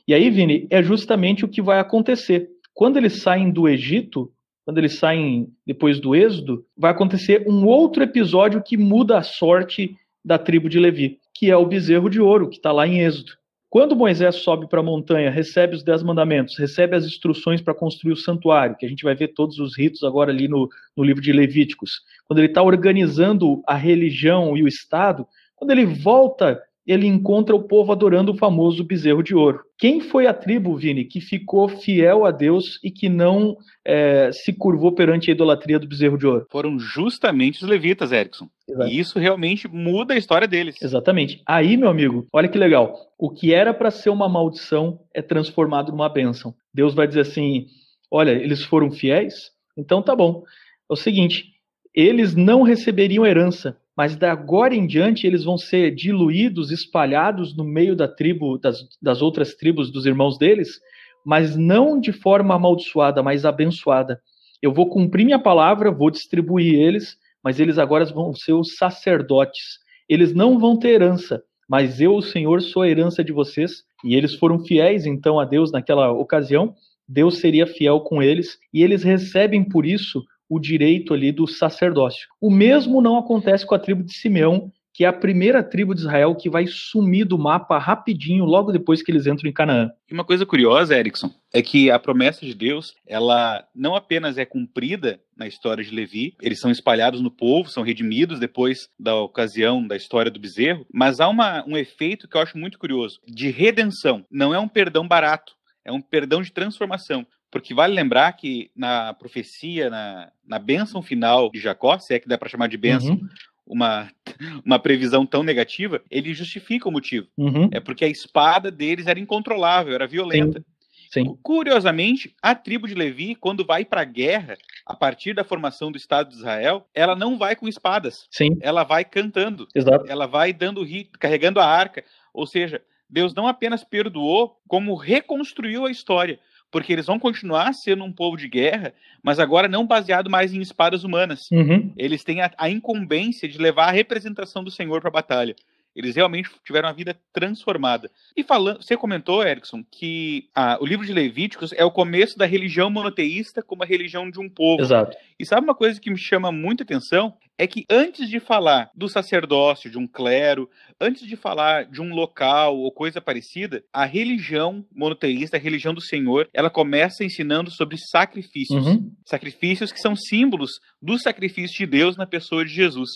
E 0.07 0.15
aí, 0.15 0.31
Vini, 0.31 0.69
é 0.71 0.81
justamente 0.81 1.45
o 1.45 1.49
que 1.49 1.61
vai 1.61 1.81
acontecer. 1.81 2.49
Quando 2.73 2.97
eles 2.97 3.23
saem 3.23 3.51
do 3.51 3.69
Egito, 3.69 4.31
quando 4.65 4.79
eles 4.79 5.01
saem 5.01 5.49
depois 5.67 5.99
do 5.99 6.15
Êxodo, 6.15 6.65
vai 6.77 6.93
acontecer 6.93 7.45
um 7.49 7.67
outro 7.67 8.05
episódio 8.05 8.63
que 8.63 8.77
muda 8.77 9.19
a 9.19 9.23
sorte 9.25 9.97
da 10.25 10.39
tribo 10.39 10.69
de 10.69 10.79
Levi, 10.79 11.19
que 11.35 11.51
é 11.51 11.57
o 11.57 11.67
bezerro 11.67 12.09
de 12.09 12.21
ouro, 12.21 12.49
que 12.49 12.59
está 12.59 12.71
lá 12.71 12.87
em 12.87 13.01
Êxodo. 13.01 13.33
Quando 13.75 13.97
Moisés 13.97 14.37
sobe 14.37 14.69
para 14.69 14.79
a 14.79 14.85
montanha, 14.85 15.33
recebe 15.33 15.75
os 15.75 15.83
dez 15.83 16.01
mandamentos, 16.01 16.57
recebe 16.57 16.95
as 16.95 17.05
instruções 17.05 17.61
para 17.61 17.75
construir 17.75 18.13
o 18.13 18.17
santuário, 18.17 18.77
que 18.77 18.87
a 18.87 18.89
gente 18.89 19.03
vai 19.03 19.17
ver 19.17 19.35
todos 19.35 19.59
os 19.59 19.77
ritos 19.77 20.05
agora 20.05 20.31
ali 20.31 20.47
no, 20.47 20.69
no 20.97 21.03
livro 21.03 21.21
de 21.21 21.33
Levíticos. 21.33 22.03
Quando 22.25 22.39
ele 22.39 22.47
está 22.47 22.63
organizando 22.63 23.65
a 23.67 23.75
religião 23.75 24.57
e 24.57 24.63
o 24.63 24.69
Estado, 24.69 25.27
quando 25.57 25.73
ele 25.73 25.87
volta 25.87 26.63
ele 26.87 27.07
encontra 27.07 27.55
o 27.55 27.63
povo 27.63 27.93
adorando 27.93 28.33
o 28.33 28.37
famoso 28.37 28.85
bezerro 28.85 29.23
de 29.23 29.35
ouro. 29.35 29.61
Quem 29.79 30.01
foi 30.01 30.27
a 30.27 30.35
tribo, 30.35 30.77
Vini, 30.77 31.05
que 31.05 31.21
ficou 31.21 31.69
fiel 31.69 32.25
a 32.25 32.31
Deus 32.31 32.79
e 32.83 32.91
que 32.91 33.09
não 33.09 33.57
é, 33.85 34.31
se 34.33 34.53
curvou 34.53 34.93
perante 34.93 35.31
a 35.31 35.35
idolatria 35.35 35.79
do 35.79 35.89
bezerro 35.89 36.19
de 36.19 36.27
ouro? 36.27 36.47
Foram 36.51 36.79
justamente 36.79 37.63
os 37.63 37.69
levitas, 37.69 38.13
Erickson. 38.13 38.49
Exato. 38.69 38.91
E 38.91 38.99
isso 38.99 39.19
realmente 39.19 39.67
muda 39.67 40.15
a 40.15 40.19
história 40.19 40.47
deles. 40.47 40.81
Exatamente. 40.81 41.43
Aí, 41.47 41.77
meu 41.77 41.89
amigo, 41.89 42.27
olha 42.33 42.49
que 42.49 42.59
legal. 42.59 42.95
O 43.19 43.31
que 43.31 43.55
era 43.55 43.73
para 43.73 43.91
ser 43.91 44.11
uma 44.11 44.29
maldição 44.29 45.01
é 45.15 45.23
transformado 45.23 45.91
numa 45.91 46.09
bênção. 46.09 46.55
Deus 46.73 46.95
vai 46.95 47.07
dizer 47.07 47.21
assim: 47.21 47.67
olha, 48.11 48.33
eles 48.33 48.63
foram 48.63 48.91
fiéis? 48.91 49.51
Então 49.77 50.03
tá 50.03 50.15
bom. 50.15 50.43
É 50.89 50.93
o 50.93 50.97
seguinte, 50.97 51.55
eles 51.95 52.35
não 52.35 52.63
receberiam 52.63 53.25
herança, 53.25 53.77
mas 53.97 54.17
da 54.17 54.33
agora 54.33 54.75
em 54.75 54.87
diante 54.87 55.27
eles 55.27 55.45
vão 55.45 55.57
ser 55.57 55.95
diluídos, 55.95 56.71
espalhados 56.71 57.57
no 57.57 57.65
meio 57.65 57.95
da 57.95 58.09
tribo, 58.09 58.59
das, 58.59 58.79
das 59.01 59.23
outras 59.23 59.55
tribos 59.55 59.91
dos 59.91 60.05
irmãos 60.05 60.37
deles, 60.37 60.81
mas 61.25 61.57
não 61.57 62.01
de 62.01 62.13
forma 62.13 62.55
amaldiçoada, 62.55 63.23
mas 63.23 63.45
abençoada. 63.45 64.21
Eu 64.61 64.73
vou 64.73 64.89
cumprir 64.89 65.25
minha 65.25 65.39
palavra, 65.39 65.93
vou 65.93 66.11
distribuir 66.11 66.75
eles, 66.75 67.17
mas 67.43 67.61
eles 67.61 67.79
agora 67.79 68.05
vão 68.07 68.35
ser 68.35 68.53
os 68.53 68.77
sacerdotes. 68.77 69.79
Eles 70.09 70.35
não 70.35 70.59
vão 70.59 70.79
ter 70.79 70.91
herança, 70.91 71.43
mas 71.69 72.01
eu, 72.01 72.15
o 72.15 72.23
Senhor, 72.23 72.61
sou 72.61 72.83
a 72.83 72.89
herança 72.89 73.23
de 73.23 73.33
vocês. 73.33 73.85
E 74.05 74.15
eles 74.15 74.35
foram 74.35 74.65
fiéis 74.65 75.07
então 75.07 75.39
a 75.39 75.45
Deus 75.45 75.71
naquela 75.73 76.11
ocasião. 76.11 76.75
Deus 77.09 77.39
seria 77.39 77.67
fiel 77.67 78.01
com 78.01 78.23
eles 78.23 78.59
e 78.73 78.83
eles 78.83 79.03
recebem 79.03 79.63
por 79.63 79.87
isso 79.87 80.23
o 80.55 80.61
direito 80.61 81.13
ali 81.13 81.33
do 81.33 81.47
sacerdócio. 81.47 82.29
O 82.41 82.51
mesmo 82.51 83.01
não 83.01 83.19
acontece 83.19 83.67
com 83.67 83.75
a 83.75 83.79
tribo 83.79 84.03
de 84.03 84.15
Simeão, 84.15 84.71
que 84.95 85.05
é 85.05 85.09
a 85.09 85.13
primeira 85.13 85.61
tribo 85.61 85.93
de 85.93 86.03
Israel 86.03 86.37
que 86.37 86.49
vai 86.49 86.67
sumir 86.69 87.25
do 87.25 87.37
mapa 87.37 87.77
rapidinho, 87.79 88.45
logo 88.45 88.71
depois 88.71 89.03
que 89.03 89.11
eles 89.11 89.27
entram 89.27 89.51
em 89.51 89.53
Canaã. 89.53 89.91
E 90.09 90.15
uma 90.15 90.25
coisa 90.25 90.47
curiosa, 90.47 90.97
Erickson, 90.97 91.31
é 91.53 91.61
que 91.61 91.91
a 91.91 91.99
promessa 91.99 92.47
de 92.47 92.55
Deus, 92.55 92.95
ela 93.05 93.67
não 93.75 93.97
apenas 93.97 94.39
é 94.39 94.45
cumprida 94.45 95.21
na 95.37 95.49
história 95.49 95.83
de 95.83 95.93
Levi, 95.93 96.37
eles 96.41 96.61
são 96.61 96.71
espalhados 96.71 97.21
no 97.21 97.31
povo, 97.31 97.69
são 97.69 97.83
redimidos 97.83 98.39
depois 98.39 98.89
da 98.97 99.17
ocasião 99.17 99.85
da 99.85 99.97
história 99.97 100.31
do 100.31 100.39
bezerro, 100.39 100.87
mas 100.93 101.19
há 101.19 101.29
uma, 101.29 101.65
um 101.67 101.77
efeito 101.77 102.29
que 102.29 102.37
eu 102.37 102.41
acho 102.41 102.57
muito 102.57 102.79
curioso, 102.79 103.19
de 103.27 103.51
redenção. 103.51 104.25
Não 104.31 104.55
é 104.55 104.61
um 104.61 104.69
perdão 104.69 105.09
barato, 105.09 105.55
é 105.85 105.91
um 105.91 106.01
perdão 106.01 106.41
de 106.41 106.53
transformação. 106.53 107.27
Porque 107.55 107.73
vale 107.73 107.95
lembrar 107.95 108.33
que 108.33 108.69
na 108.75 109.15
profecia, 109.15 109.89
na, 109.89 110.33
na 110.45 110.59
bênção 110.59 111.01
final 111.01 111.53
de 111.53 111.61
Jacó, 111.61 111.97
se 112.01 112.13
é 112.13 112.19
que 112.19 112.27
dá 112.27 112.37
para 112.37 112.49
chamar 112.49 112.67
de 112.67 112.77
bênção, 112.77 113.15
uhum. 113.15 113.29
uma, 113.65 114.11
uma 114.67 114.77
previsão 114.77 115.25
tão 115.25 115.45
negativa, 115.45 116.03
ele 116.11 116.35
justifica 116.35 116.89
o 116.89 116.91
motivo. 116.91 117.29
Uhum. 117.39 117.69
É 117.71 117.79
porque 117.79 118.05
a 118.05 118.09
espada 118.09 118.73
deles 118.73 119.07
era 119.07 119.21
incontrolável, 119.21 119.95
era 119.95 120.05
violenta. 120.05 120.59
Sim. 120.59 121.27
Sim. 121.27 121.39
Curiosamente, 121.45 122.35
a 122.43 122.57
tribo 122.57 122.89
de 122.89 122.95
Levi, 122.97 123.37
quando 123.37 123.65
vai 123.65 123.85
para 123.85 124.01
a 124.01 124.05
guerra, 124.05 124.59
a 124.85 124.97
partir 124.97 125.33
da 125.33 125.45
formação 125.45 125.93
do 125.93 125.97
Estado 125.97 126.31
de 126.31 126.35
Israel, 126.35 126.85
ela 126.93 127.15
não 127.15 127.39
vai 127.39 127.55
com 127.55 127.69
espadas. 127.69 128.27
Sim. 128.33 128.59
Ela 128.61 128.83
vai 128.83 129.05
cantando. 129.05 129.69
Exato. 129.73 130.07
Ela 130.09 130.27
vai 130.27 130.53
dando 130.53 130.83
rito, 130.83 131.17
carregando 131.21 131.61
a 131.61 131.67
arca. 131.67 132.03
Ou 132.33 132.49
seja, 132.49 132.83
Deus 133.09 133.33
não 133.33 133.47
apenas 133.47 133.85
perdoou, 133.85 134.57
como 134.67 134.97
reconstruiu 134.97 135.87
a 135.87 135.91
história 135.93 136.41
porque 136.75 136.93
eles 136.93 137.07
vão 137.07 137.21
continuar 137.21 137.73
sendo 137.73 138.03
um 138.03 138.11
povo 138.11 138.37
de 138.37 138.49
guerra, 138.49 138.93
mas 139.23 139.39
agora 139.39 139.69
não 139.69 139.87
baseado 139.87 140.29
mais 140.29 140.53
em 140.53 140.61
espadas 140.61 141.05
humanas. 141.05 141.49
Uhum. 141.53 141.93
Eles 141.97 142.25
têm 142.25 142.41
a, 142.41 142.51
a, 142.59 142.69
incumbência 142.69 143.49
de 143.49 143.59
levar 143.59 143.87
a 143.87 143.93
representação 143.93 144.65
do 144.65 144.73
Senhor 144.73 145.01
para 145.01 145.09
a 145.09 145.13
batalha. 145.13 145.55
Eles 145.95 146.17
realmente 146.17 146.51
tiveram 146.65 146.89
a 146.89 146.93
vida 146.93 147.17
transformada. 147.33 148.11
E 148.37 148.43
falando, 148.43 148.83
você 148.83 148.97
comentou, 148.97 149.47
Erickson, 149.47 149.85
que 149.91 150.49
ah, 150.55 150.77
o 150.81 150.87
livro 150.87 151.07
de 151.07 151.13
Levíticos 151.13 151.73
é 151.73 151.85
o 151.85 151.91
começo 151.91 152.37
da 152.37 152.47
religião 152.47 152.91
monoteísta 152.91 153.63
como 153.63 153.83
a 153.83 153.87
religião 153.87 154.31
de 154.31 154.41
um 154.41 154.49
povo. 154.49 154.83
Exato. 154.83 155.17
E 155.39 155.47
sabe 155.47 155.65
uma 155.65 155.75
coisa 155.75 156.01
que 156.01 156.11
me 156.11 156.19
chama 156.19 156.51
muita 156.51 156.83
atenção? 156.83 157.35
É 157.57 157.69
que 157.69 157.85
antes 157.89 158.29
de 158.29 158.41
falar 158.41 158.91
do 158.97 159.09
sacerdócio, 159.09 159.89
de 159.89 159.97
um 159.97 160.09
clero, 160.09 160.69
antes 161.01 161.25
de 161.25 161.37
falar 161.37 161.85
de 161.85 162.03
um 162.03 162.13
local 162.13 162.77
ou 162.77 162.91
coisa 162.91 163.21
parecida, 163.21 163.85
a 163.93 164.05
religião 164.05 164.85
monoteísta, 164.93 165.57
a 165.57 165.61
religião 165.61 165.95
do 165.95 166.01
Senhor, 166.01 166.49
ela 166.53 166.69
começa 166.69 167.23
ensinando 167.23 167.71
sobre 167.71 167.97
sacrifícios. 168.11 168.85
Uhum. 168.85 169.13
Sacrifícios 169.25 169.93
que 169.93 170.01
são 170.01 170.17
símbolos 170.17 170.73
do 171.01 171.17
sacrifício 171.17 171.77
de 171.79 171.87
Deus 171.87 172.17
na 172.17 172.27
pessoa 172.27 172.65
de 172.65 172.73
Jesus. 172.73 173.11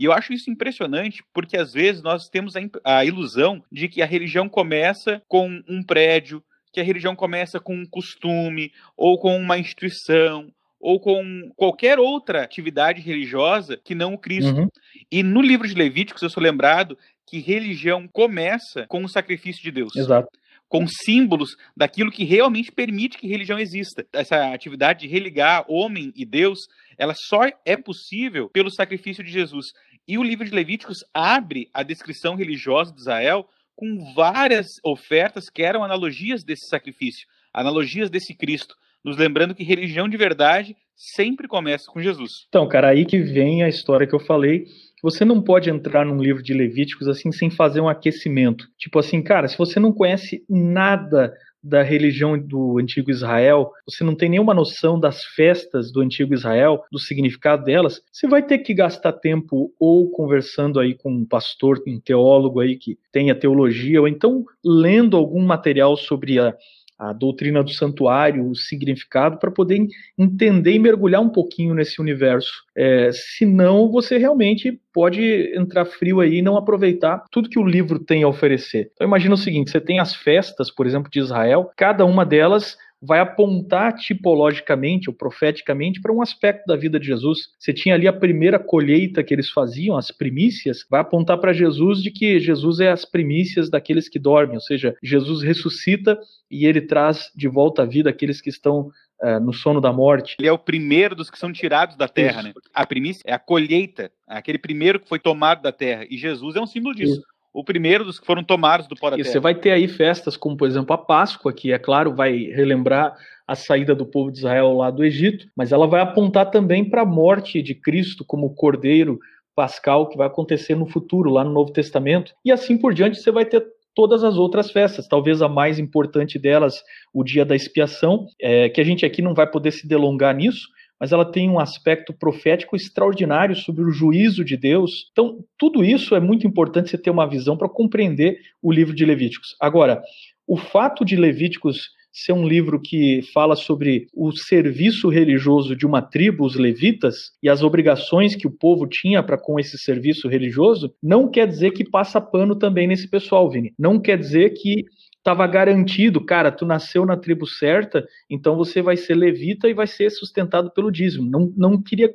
E 0.00 0.06
eu 0.06 0.12
acho 0.12 0.32
isso 0.32 0.50
impressionante 0.50 1.22
porque 1.32 1.58
às 1.58 1.72
vezes 1.72 2.02
nós 2.02 2.28
temos 2.28 2.54
a, 2.56 2.60
a 2.84 3.04
ilusão 3.04 3.62
de 3.70 3.86
que 3.86 4.00
a 4.00 4.06
religião 4.06 4.48
começa 4.48 5.22
com 5.28 5.62
um 5.68 5.82
prédio, 5.84 6.42
que 6.72 6.80
a 6.80 6.84
religião 6.84 7.14
começa 7.14 7.60
com 7.60 7.74
um 7.76 7.84
costume, 7.84 8.72
ou 8.96 9.18
com 9.18 9.36
uma 9.36 9.58
instituição, 9.58 10.50
ou 10.80 10.98
com 10.98 11.52
qualquer 11.54 11.98
outra 11.98 12.42
atividade 12.42 13.02
religiosa 13.02 13.76
que 13.76 13.94
não 13.94 14.14
o 14.14 14.18
Cristo. 14.18 14.54
Uhum. 14.54 14.68
E 15.12 15.22
no 15.22 15.42
livro 15.42 15.68
de 15.68 15.74
Levíticos 15.74 16.22
eu 16.22 16.30
sou 16.30 16.42
lembrado 16.42 16.96
que 17.26 17.38
religião 17.38 18.08
começa 18.08 18.86
com 18.88 19.04
o 19.04 19.08
sacrifício 19.08 19.62
de 19.62 19.70
Deus. 19.70 19.94
Exato. 19.94 20.28
Com 20.68 20.86
símbolos 20.86 21.50
daquilo 21.76 22.10
que 22.10 22.24
realmente 22.24 22.72
permite 22.72 23.18
que 23.18 23.26
religião 23.26 23.58
exista. 23.58 24.06
Essa 24.12 24.54
atividade 24.54 25.00
de 25.00 25.08
religar 25.08 25.64
homem 25.68 26.12
e 26.16 26.24
Deus, 26.24 26.58
ela 26.96 27.14
só 27.14 27.40
é 27.64 27.76
possível 27.76 28.48
pelo 28.48 28.70
sacrifício 28.70 29.22
de 29.22 29.30
Jesus. 29.30 29.66
E 30.06 30.18
o 30.18 30.22
livro 30.22 30.44
de 30.44 30.54
Levíticos 30.54 30.98
abre 31.14 31.68
a 31.72 31.82
descrição 31.82 32.34
religiosa 32.34 32.92
de 32.92 33.00
Israel 33.00 33.46
com 33.76 34.12
várias 34.14 34.66
ofertas 34.84 35.48
que 35.48 35.62
eram 35.62 35.82
analogias 35.82 36.44
desse 36.44 36.68
sacrifício, 36.68 37.26
analogias 37.52 38.10
desse 38.10 38.34
Cristo, 38.34 38.74
nos 39.02 39.16
lembrando 39.16 39.54
que 39.54 39.64
religião 39.64 40.08
de 40.08 40.16
verdade 40.16 40.76
sempre 40.94 41.48
começa 41.48 41.90
com 41.90 42.02
Jesus. 42.02 42.46
Então, 42.48 42.68
cara, 42.68 42.88
aí 42.88 43.06
que 43.06 43.18
vem 43.18 43.62
a 43.62 43.68
história 43.68 44.06
que 44.06 44.14
eu 44.14 44.20
falei. 44.20 44.66
Você 45.02 45.24
não 45.24 45.42
pode 45.42 45.70
entrar 45.70 46.04
num 46.04 46.20
livro 46.20 46.42
de 46.42 46.52
Levíticos 46.52 47.08
assim 47.08 47.32
sem 47.32 47.48
fazer 47.48 47.80
um 47.80 47.88
aquecimento. 47.88 48.66
Tipo 48.78 48.98
assim, 48.98 49.22
cara, 49.22 49.48
se 49.48 49.56
você 49.56 49.80
não 49.80 49.92
conhece 49.92 50.44
nada 50.46 51.32
da 51.62 51.82
religião 51.82 52.38
do 52.38 52.78
antigo 52.78 53.10
Israel, 53.10 53.70
você 53.86 54.02
não 54.02 54.14
tem 54.14 54.28
nenhuma 54.28 54.54
noção 54.54 54.98
das 54.98 55.24
festas 55.24 55.92
do 55.92 56.00
antigo 56.00 56.34
Israel, 56.34 56.82
do 56.90 56.98
significado 56.98 57.64
delas, 57.64 58.02
você 58.10 58.26
vai 58.26 58.42
ter 58.42 58.58
que 58.58 58.72
gastar 58.72 59.12
tempo 59.12 59.72
ou 59.78 60.10
conversando 60.10 60.80
aí 60.80 60.94
com 60.94 61.12
um 61.12 61.24
pastor, 61.24 61.82
um 61.86 62.00
teólogo 62.00 62.60
aí 62.60 62.76
que 62.76 62.98
tenha 63.12 63.34
teologia, 63.34 64.00
ou 64.00 64.08
então 64.08 64.44
lendo 64.64 65.16
algum 65.16 65.44
material 65.44 65.96
sobre 65.96 66.38
a 66.38 66.54
a 67.00 67.14
doutrina 67.14 67.64
do 67.64 67.70
santuário, 67.70 68.46
o 68.46 68.54
significado, 68.54 69.38
para 69.38 69.50
poder 69.50 69.86
entender 70.18 70.72
e 70.72 70.78
mergulhar 70.78 71.22
um 71.22 71.30
pouquinho 71.30 71.74
nesse 71.74 71.98
universo. 71.98 72.52
É, 72.76 73.10
senão, 73.12 73.90
você 73.90 74.18
realmente 74.18 74.78
pode 74.92 75.50
entrar 75.56 75.86
frio 75.86 76.20
aí 76.20 76.36
e 76.36 76.42
não 76.42 76.58
aproveitar 76.58 77.24
tudo 77.30 77.48
que 77.48 77.58
o 77.58 77.66
livro 77.66 77.98
tem 77.98 78.22
a 78.22 78.28
oferecer. 78.28 78.90
Então, 78.92 79.06
imagina 79.06 79.34
o 79.34 79.38
seguinte: 79.38 79.70
você 79.70 79.80
tem 79.80 79.98
as 79.98 80.14
festas, 80.14 80.70
por 80.70 80.86
exemplo, 80.86 81.10
de 81.10 81.20
Israel, 81.20 81.70
cada 81.74 82.04
uma 82.04 82.26
delas 82.26 82.76
vai 83.02 83.18
apontar 83.18 83.94
tipologicamente 83.94 85.08
ou 85.08 85.14
profeticamente 85.14 86.00
para 86.00 86.12
um 86.12 86.20
aspecto 86.20 86.66
da 86.66 86.76
vida 86.76 87.00
de 87.00 87.06
Jesus. 87.06 87.48
Você 87.58 87.72
tinha 87.72 87.94
ali 87.94 88.06
a 88.06 88.12
primeira 88.12 88.58
colheita 88.58 89.24
que 89.24 89.32
eles 89.32 89.50
faziam, 89.50 89.96
as 89.96 90.10
primícias, 90.10 90.84
vai 90.90 91.00
apontar 91.00 91.38
para 91.38 91.52
Jesus 91.52 92.02
de 92.02 92.10
que 92.10 92.38
Jesus 92.38 92.78
é 92.80 92.90
as 92.90 93.04
primícias 93.04 93.70
daqueles 93.70 94.08
que 94.08 94.18
dormem, 94.18 94.56
ou 94.56 94.60
seja, 94.60 94.94
Jesus 95.02 95.42
ressuscita 95.42 96.18
e 96.50 96.66
ele 96.66 96.82
traz 96.82 97.30
de 97.34 97.48
volta 97.48 97.82
à 97.82 97.86
vida 97.86 98.10
aqueles 98.10 98.40
que 98.40 98.50
estão 98.50 98.90
uh, 99.22 99.40
no 99.40 99.52
sono 99.52 99.80
da 99.80 99.92
morte. 99.92 100.36
Ele 100.38 100.48
é 100.48 100.52
o 100.52 100.58
primeiro 100.58 101.14
dos 101.14 101.30
que 101.30 101.38
são 101.38 101.52
tirados 101.52 101.96
da 101.96 102.08
terra, 102.08 102.40
Isso. 102.40 102.48
né? 102.48 102.52
A 102.74 102.86
primícia 102.86 103.22
é 103.24 103.32
a 103.32 103.38
colheita, 103.38 104.10
aquele 104.26 104.58
primeiro 104.58 105.00
que 105.00 105.08
foi 105.08 105.18
tomado 105.18 105.62
da 105.62 105.72
terra, 105.72 106.04
e 106.10 106.18
Jesus 106.18 106.54
é 106.54 106.60
um 106.60 106.66
símbolo 106.66 106.94
disso. 106.94 107.14
Isso 107.14 107.39
o 107.52 107.64
primeiro 107.64 108.04
dos 108.04 108.20
que 108.20 108.26
foram 108.26 108.44
tomados 108.44 108.86
do 108.86 108.94
pó 108.94 109.10
da 109.10 109.18
e. 109.18 109.24
Você 109.24 109.40
vai 109.40 109.54
ter 109.54 109.70
aí 109.72 109.88
festas 109.88 110.36
como, 110.36 110.56
por 110.56 110.68
exemplo, 110.68 110.94
a 110.94 110.98
Páscoa, 110.98 111.52
que 111.52 111.72
é 111.72 111.78
claro, 111.78 112.14
vai 112.14 112.32
relembrar 112.32 113.16
a 113.46 113.54
saída 113.56 113.94
do 113.94 114.06
povo 114.06 114.30
de 114.30 114.38
Israel 114.38 114.72
lá 114.74 114.90
do 114.90 115.04
Egito, 115.04 115.48
mas 115.56 115.72
ela 115.72 115.86
vai 115.86 116.00
apontar 116.00 116.50
também 116.50 116.88
para 116.88 117.02
a 117.02 117.06
morte 117.06 117.60
de 117.60 117.74
Cristo 117.74 118.24
como 118.24 118.54
cordeiro 118.54 119.18
pascal 119.56 120.08
que 120.08 120.16
vai 120.16 120.28
acontecer 120.28 120.74
no 120.74 120.86
futuro, 120.86 121.30
lá 121.30 121.42
no 121.42 121.52
Novo 121.52 121.72
Testamento. 121.72 122.32
E 122.44 122.52
assim 122.52 122.78
por 122.78 122.94
diante, 122.94 123.20
você 123.20 123.32
vai 123.32 123.44
ter 123.44 123.66
todas 123.94 124.22
as 124.22 124.36
outras 124.36 124.70
festas. 124.70 125.08
Talvez 125.08 125.42
a 125.42 125.48
mais 125.48 125.78
importante 125.78 126.38
delas, 126.38 126.82
o 127.12 127.24
dia 127.24 127.44
da 127.44 127.56
expiação, 127.56 128.26
é, 128.40 128.68
que 128.68 128.80
a 128.80 128.84
gente 128.84 129.04
aqui 129.04 129.20
não 129.20 129.34
vai 129.34 129.50
poder 129.50 129.72
se 129.72 129.86
delongar 129.86 130.34
nisso, 130.34 130.68
mas 131.00 131.12
ela 131.12 131.24
tem 131.24 131.48
um 131.48 131.58
aspecto 131.58 132.12
profético 132.12 132.76
extraordinário 132.76 133.56
sobre 133.56 133.82
o 133.82 133.90
juízo 133.90 134.44
de 134.44 134.56
Deus. 134.56 135.08
Então, 135.12 135.42
tudo 135.56 135.82
isso 135.82 136.14
é 136.14 136.20
muito 136.20 136.46
importante 136.46 136.90
você 136.90 136.98
ter 136.98 137.10
uma 137.10 137.26
visão 137.26 137.56
para 137.56 137.68
compreender 137.68 138.38
o 138.62 138.70
livro 138.70 138.94
de 138.94 139.04
Levíticos. 139.06 139.56
Agora, 139.58 140.02
o 140.46 140.56
fato 140.56 141.04
de 141.04 141.16
Levíticos 141.16 141.88
ser 142.12 142.32
um 142.32 142.46
livro 142.46 142.80
que 142.80 143.22
fala 143.32 143.54
sobre 143.54 144.08
o 144.12 144.32
serviço 144.32 145.08
religioso 145.08 145.76
de 145.76 145.86
uma 145.86 146.02
tribo, 146.02 146.44
os 146.44 146.56
levitas, 146.56 147.32
e 147.42 147.48
as 147.48 147.62
obrigações 147.62 148.34
que 148.34 148.46
o 148.46 148.50
povo 148.50 148.86
tinha 148.86 149.22
para 149.22 149.38
com 149.38 149.58
esse 149.58 149.78
serviço 149.78 150.28
religioso, 150.28 150.92
não 151.02 151.30
quer 151.30 151.46
dizer 151.46 151.70
que 151.70 151.88
passa 151.88 152.20
pano 152.20 152.56
também 152.56 152.86
nesse 152.86 153.08
pessoal, 153.08 153.48
Vini. 153.48 153.72
Não 153.78 154.00
quer 154.00 154.18
dizer 154.18 154.50
que 154.50 154.84
estava 155.20 155.46
garantido, 155.46 156.24
cara, 156.24 156.50
tu 156.50 156.64
nasceu 156.64 157.04
na 157.04 157.16
tribo 157.16 157.46
certa, 157.46 158.06
então 158.28 158.56
você 158.56 158.80
vai 158.80 158.96
ser 158.96 159.14
levita 159.14 159.68
e 159.68 159.74
vai 159.74 159.86
ser 159.86 160.10
sustentado 160.10 160.70
pelo 160.70 160.90
dízimo. 160.90 161.30
Não, 161.30 161.52
não, 161.56 161.80
queria, 161.80 162.10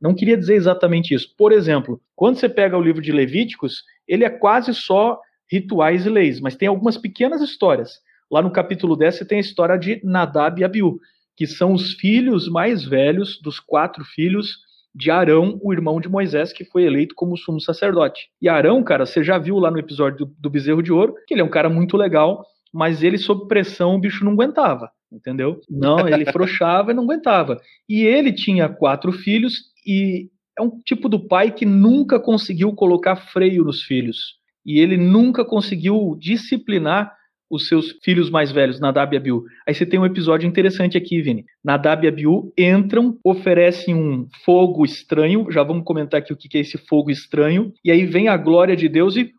não 0.00 0.14
queria 0.14 0.36
dizer 0.36 0.56
exatamente 0.56 1.14
isso. 1.14 1.32
Por 1.36 1.52
exemplo, 1.52 2.00
quando 2.14 2.36
você 2.36 2.48
pega 2.48 2.76
o 2.76 2.82
livro 2.82 3.00
de 3.00 3.12
Levíticos, 3.12 3.84
ele 4.06 4.24
é 4.24 4.30
quase 4.30 4.74
só 4.74 5.20
rituais 5.50 6.06
e 6.06 6.10
leis, 6.10 6.40
mas 6.40 6.56
tem 6.56 6.68
algumas 6.68 6.96
pequenas 6.96 7.40
histórias. 7.40 8.00
Lá 8.30 8.42
no 8.42 8.52
capítulo 8.52 8.96
10 8.96 9.16
você 9.16 9.24
tem 9.24 9.38
a 9.38 9.42
história 9.42 9.78
de 9.78 10.00
Nadab 10.04 10.60
e 10.60 10.64
Abiú, 10.64 10.98
que 11.36 11.46
são 11.46 11.72
os 11.72 11.94
filhos 11.94 12.48
mais 12.48 12.84
velhos 12.84 13.40
dos 13.40 13.60
quatro 13.60 14.04
filhos 14.04 14.58
de 14.94 15.10
Arão, 15.10 15.58
o 15.62 15.72
irmão 15.72 16.00
de 16.00 16.08
Moisés, 16.08 16.52
que 16.52 16.64
foi 16.64 16.84
eleito 16.84 17.14
como 17.14 17.36
sumo 17.36 17.60
sacerdote. 17.60 18.28
E 18.40 18.48
Arão, 18.48 18.82
cara, 18.82 19.06
você 19.06 19.22
já 19.22 19.38
viu 19.38 19.58
lá 19.58 19.70
no 19.70 19.78
episódio 19.78 20.26
do, 20.26 20.34
do 20.38 20.50
bezerro 20.50 20.82
de 20.82 20.92
ouro, 20.92 21.14
que 21.26 21.34
ele 21.34 21.40
é 21.40 21.44
um 21.44 21.50
cara 21.50 21.68
muito 21.68 21.96
legal, 21.96 22.44
mas 22.72 23.02
ele, 23.02 23.18
sob 23.18 23.46
pressão, 23.48 23.94
o 23.94 24.00
bicho 24.00 24.24
não 24.24 24.32
aguentava, 24.32 24.90
entendeu? 25.12 25.60
Não, 25.68 26.08
ele 26.08 26.24
frouxava 26.32 26.90
e 26.90 26.94
não 26.94 27.04
aguentava. 27.04 27.60
E 27.88 28.02
ele 28.04 28.32
tinha 28.32 28.68
quatro 28.68 29.12
filhos 29.12 29.70
e 29.86 30.28
é 30.58 30.62
um 30.62 30.78
tipo 30.84 31.08
do 31.08 31.26
pai 31.26 31.50
que 31.52 31.64
nunca 31.64 32.20
conseguiu 32.20 32.72
colocar 32.72 33.16
freio 33.16 33.64
nos 33.64 33.82
filhos. 33.82 34.38
E 34.64 34.78
ele 34.78 34.96
nunca 34.96 35.44
conseguiu 35.44 36.16
disciplinar 36.20 37.12
os 37.50 37.66
seus 37.66 37.90
filhos 38.04 38.30
mais 38.30 38.52
velhos, 38.52 38.78
Nadab 38.78 39.14
e 39.14 39.18
Abiú. 39.18 39.42
Aí 39.66 39.74
você 39.74 39.84
tem 39.84 39.98
um 39.98 40.06
episódio 40.06 40.46
interessante 40.46 40.96
aqui, 40.96 41.20
Vini. 41.20 41.44
Nadab 41.64 42.04
e 42.04 42.08
Abiú 42.08 42.52
entram, 42.56 43.18
oferecem 43.24 43.94
um 43.94 44.28
fogo 44.44 44.84
estranho, 44.84 45.50
já 45.50 45.62
vamos 45.64 45.84
comentar 45.84 46.20
aqui 46.20 46.32
o 46.32 46.36
que 46.36 46.56
é 46.56 46.60
esse 46.60 46.78
fogo 46.78 47.10
estranho, 47.10 47.72
e 47.84 47.90
aí 47.90 48.06
vem 48.06 48.28
a 48.28 48.36
glória 48.36 48.76
de 48.76 48.88
Deus 48.88 49.16
e 49.16 49.32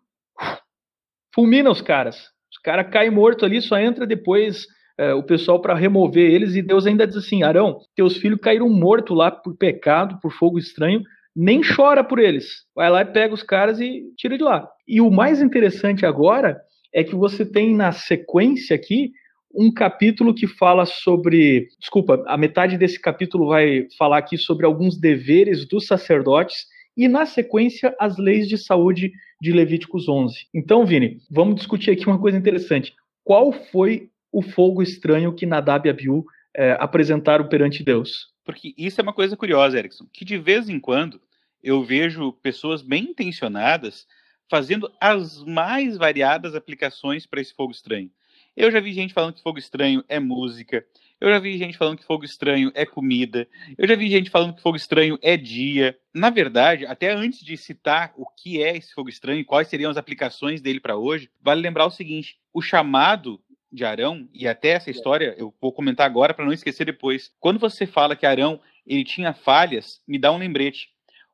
fulmina 1.33 1.71
os 1.71 1.81
caras. 1.81 2.17
Os 2.51 2.57
caras 2.61 2.91
caem 2.91 3.09
morto 3.09 3.45
ali, 3.45 3.61
só 3.61 3.79
entra 3.79 4.05
depois 4.05 4.65
é, 4.97 5.13
o 5.13 5.23
pessoal 5.23 5.61
para 5.61 5.73
remover 5.73 6.29
eles, 6.29 6.55
e 6.55 6.61
Deus 6.61 6.85
ainda 6.85 7.07
diz 7.07 7.15
assim, 7.15 7.43
Arão, 7.43 7.79
teus 7.95 8.17
filhos 8.17 8.39
caíram 8.41 8.67
mortos 8.67 9.15
lá 9.15 9.31
por 9.31 9.55
pecado, 9.55 10.19
por 10.21 10.33
fogo 10.33 10.59
estranho, 10.59 11.01
nem 11.33 11.61
chora 11.63 12.03
por 12.03 12.19
eles. 12.19 12.65
Vai 12.75 12.89
lá 12.89 13.01
e 13.03 13.05
pega 13.05 13.33
os 13.33 13.41
caras 13.41 13.79
e 13.79 14.03
tira 14.17 14.37
de 14.37 14.43
lá. 14.43 14.67
E 14.85 14.99
o 14.99 15.09
mais 15.09 15.41
interessante 15.41 16.05
agora 16.05 16.59
é 16.93 17.03
que 17.03 17.15
você 17.15 17.45
tem 17.45 17.75
na 17.75 17.91
sequência 17.91 18.75
aqui 18.75 19.11
um 19.53 19.71
capítulo 19.71 20.33
que 20.33 20.47
fala 20.47 20.85
sobre. 20.85 21.69
Desculpa, 21.79 22.23
a 22.27 22.37
metade 22.37 22.77
desse 22.77 22.99
capítulo 22.99 23.47
vai 23.47 23.87
falar 23.97 24.17
aqui 24.17 24.37
sobre 24.37 24.65
alguns 24.65 24.97
deveres 24.97 25.65
dos 25.67 25.85
sacerdotes 25.85 26.65
e, 26.95 27.07
na 27.07 27.25
sequência, 27.25 27.95
as 27.99 28.17
leis 28.17 28.47
de 28.47 28.57
saúde 28.57 29.11
de 29.41 29.51
Levíticos 29.51 30.07
11. 30.07 30.47
Então, 30.53 30.85
Vini, 30.85 31.19
vamos 31.29 31.55
discutir 31.55 31.91
aqui 31.91 32.05
uma 32.05 32.19
coisa 32.19 32.37
interessante. 32.37 32.93
Qual 33.23 33.51
foi 33.51 34.09
o 34.31 34.41
fogo 34.41 34.81
estranho 34.81 35.33
que 35.33 35.45
Nadab 35.45 35.87
e 35.87 35.91
Abiú 35.91 36.25
é, 36.55 36.77
apresentaram 36.79 37.47
perante 37.47 37.83
Deus? 37.83 38.31
Porque 38.43 38.73
isso 38.77 38.99
é 38.99 39.03
uma 39.03 39.13
coisa 39.13 39.37
curiosa, 39.37 39.77
Erickson, 39.77 40.05
que 40.11 40.25
de 40.25 40.37
vez 40.37 40.69
em 40.69 40.79
quando 40.79 41.21
eu 41.63 41.83
vejo 41.83 42.33
pessoas 42.33 42.81
bem 42.81 43.11
intencionadas 43.11 44.07
fazendo 44.51 44.91
as 44.99 45.41
mais 45.45 45.95
variadas 45.95 46.55
aplicações 46.55 47.25
para 47.25 47.39
esse 47.39 47.53
fogo 47.53 47.71
estranho. 47.71 48.11
Eu 48.53 48.69
já 48.69 48.81
vi 48.81 48.91
gente 48.91 49.13
falando 49.13 49.35
que 49.35 49.41
fogo 49.41 49.57
estranho 49.57 50.03
é 50.09 50.19
música. 50.19 50.85
Eu 51.21 51.29
já 51.29 51.39
vi 51.39 51.57
gente 51.57 51.77
falando 51.77 51.97
que 51.97 52.03
fogo 52.03 52.25
estranho 52.25 52.69
é 52.75 52.85
comida. 52.85 53.47
Eu 53.77 53.87
já 53.87 53.95
vi 53.95 54.09
gente 54.09 54.29
falando 54.29 54.53
que 54.53 54.61
fogo 54.61 54.75
estranho 54.75 55.17
é 55.21 55.37
dia. 55.37 55.97
Na 56.13 56.29
verdade, 56.29 56.85
até 56.85 57.13
antes 57.13 57.45
de 57.45 57.55
citar 57.55 58.11
o 58.17 58.25
que 58.25 58.61
é 58.61 58.75
esse 58.75 58.93
fogo 58.93 59.07
estranho 59.07 59.39
e 59.39 59.45
quais 59.45 59.69
seriam 59.69 59.89
as 59.89 59.95
aplicações 59.95 60.61
dele 60.61 60.81
para 60.81 60.97
hoje, 60.97 61.29
vale 61.41 61.61
lembrar 61.61 61.85
o 61.85 61.91
seguinte: 61.91 62.37
o 62.53 62.61
chamado 62.61 63.41
de 63.71 63.85
Arão, 63.85 64.27
e 64.33 64.49
até 64.49 64.71
essa 64.71 64.91
história 64.91 65.33
eu 65.37 65.55
vou 65.61 65.71
comentar 65.71 66.05
agora 66.05 66.33
para 66.33 66.43
não 66.43 66.51
esquecer 66.51 66.83
depois. 66.83 67.31
Quando 67.39 67.57
você 67.57 67.87
fala 67.87 68.17
que 68.17 68.25
Arão 68.25 68.59
ele 68.85 69.05
tinha 69.05 69.33
falhas, 69.33 70.01
me 70.05 70.19
dá 70.19 70.29
um 70.29 70.37
lembrete. 70.37 70.89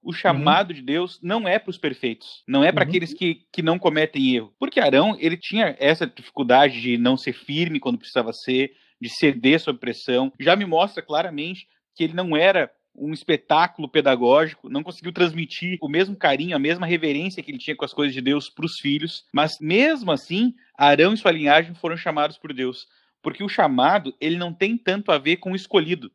O 0.08 0.14
chamado 0.14 0.70
uhum. 0.70 0.76
de 0.78 0.82
Deus 0.84 1.20
não 1.22 1.46
é 1.46 1.60
para 1.60 1.70
os 1.70 1.78
perfeitos, 1.78 2.42
não 2.48 2.64
é 2.64 2.72
para 2.72 2.86
uhum. 2.86 2.90
aqueles 2.90 3.14
que, 3.14 3.42
que 3.52 3.62
não 3.62 3.78
cometem 3.78 4.34
erro. 4.34 4.54
Porque 4.58 4.80
Arão, 4.80 5.18
ele 5.20 5.36
tinha 5.36 5.76
essa 5.78 6.08
dificuldade 6.08 6.80
de 6.80 6.98
não 6.98 7.18
ser 7.18 7.34
firme 7.34 7.78
quando 7.78 7.98
precisava 7.98 8.32
ser, 8.32 8.72
de 9.02 9.10
ceder 9.10 9.60
sob 9.60 9.78
pressão. 9.78 10.32
Já 10.40 10.56
me 10.56 10.64
mostra 10.66 11.04
claramente 11.04 11.68
que 11.94 12.06
ele 12.06 12.14
não 12.14 12.38
era 12.38 12.72
um 12.96 13.12
espetáculo 13.12 13.90
pedagógico, 13.90 14.70
não 14.70 14.82
conseguiu 14.82 15.12
transmitir 15.12 15.78
o 15.82 15.90
mesmo 15.90 16.16
carinho, 16.16 16.56
a 16.56 16.60
mesma 16.60 16.88
reverência 16.88 17.44
que 17.44 17.52
ele 17.52 17.60
tinha 17.60 17.76
com 17.76 17.84
as 17.84 17.94
coisas 17.94 18.14
de 18.14 18.22
Deus 18.22 18.50
para 18.50 18.66
os 18.66 18.80
filhos, 18.80 19.26
mas 19.34 19.58
mesmo 19.60 20.10
assim, 20.10 20.54
Arão 20.78 21.14
e 21.14 21.18
sua 21.18 21.34
linhagem 21.34 21.76
foram 21.76 21.98
chamados 21.98 22.38
por 22.38 22.54
Deus, 22.54 22.88
porque 23.22 23.44
o 23.44 23.50
chamado, 23.50 24.16
ele 24.22 24.38
não 24.38 24.54
tem 24.54 24.78
tanto 24.78 25.12
a 25.12 25.18
ver 25.18 25.36
com 25.36 25.52
o 25.52 25.56
escolhido, 25.56 26.10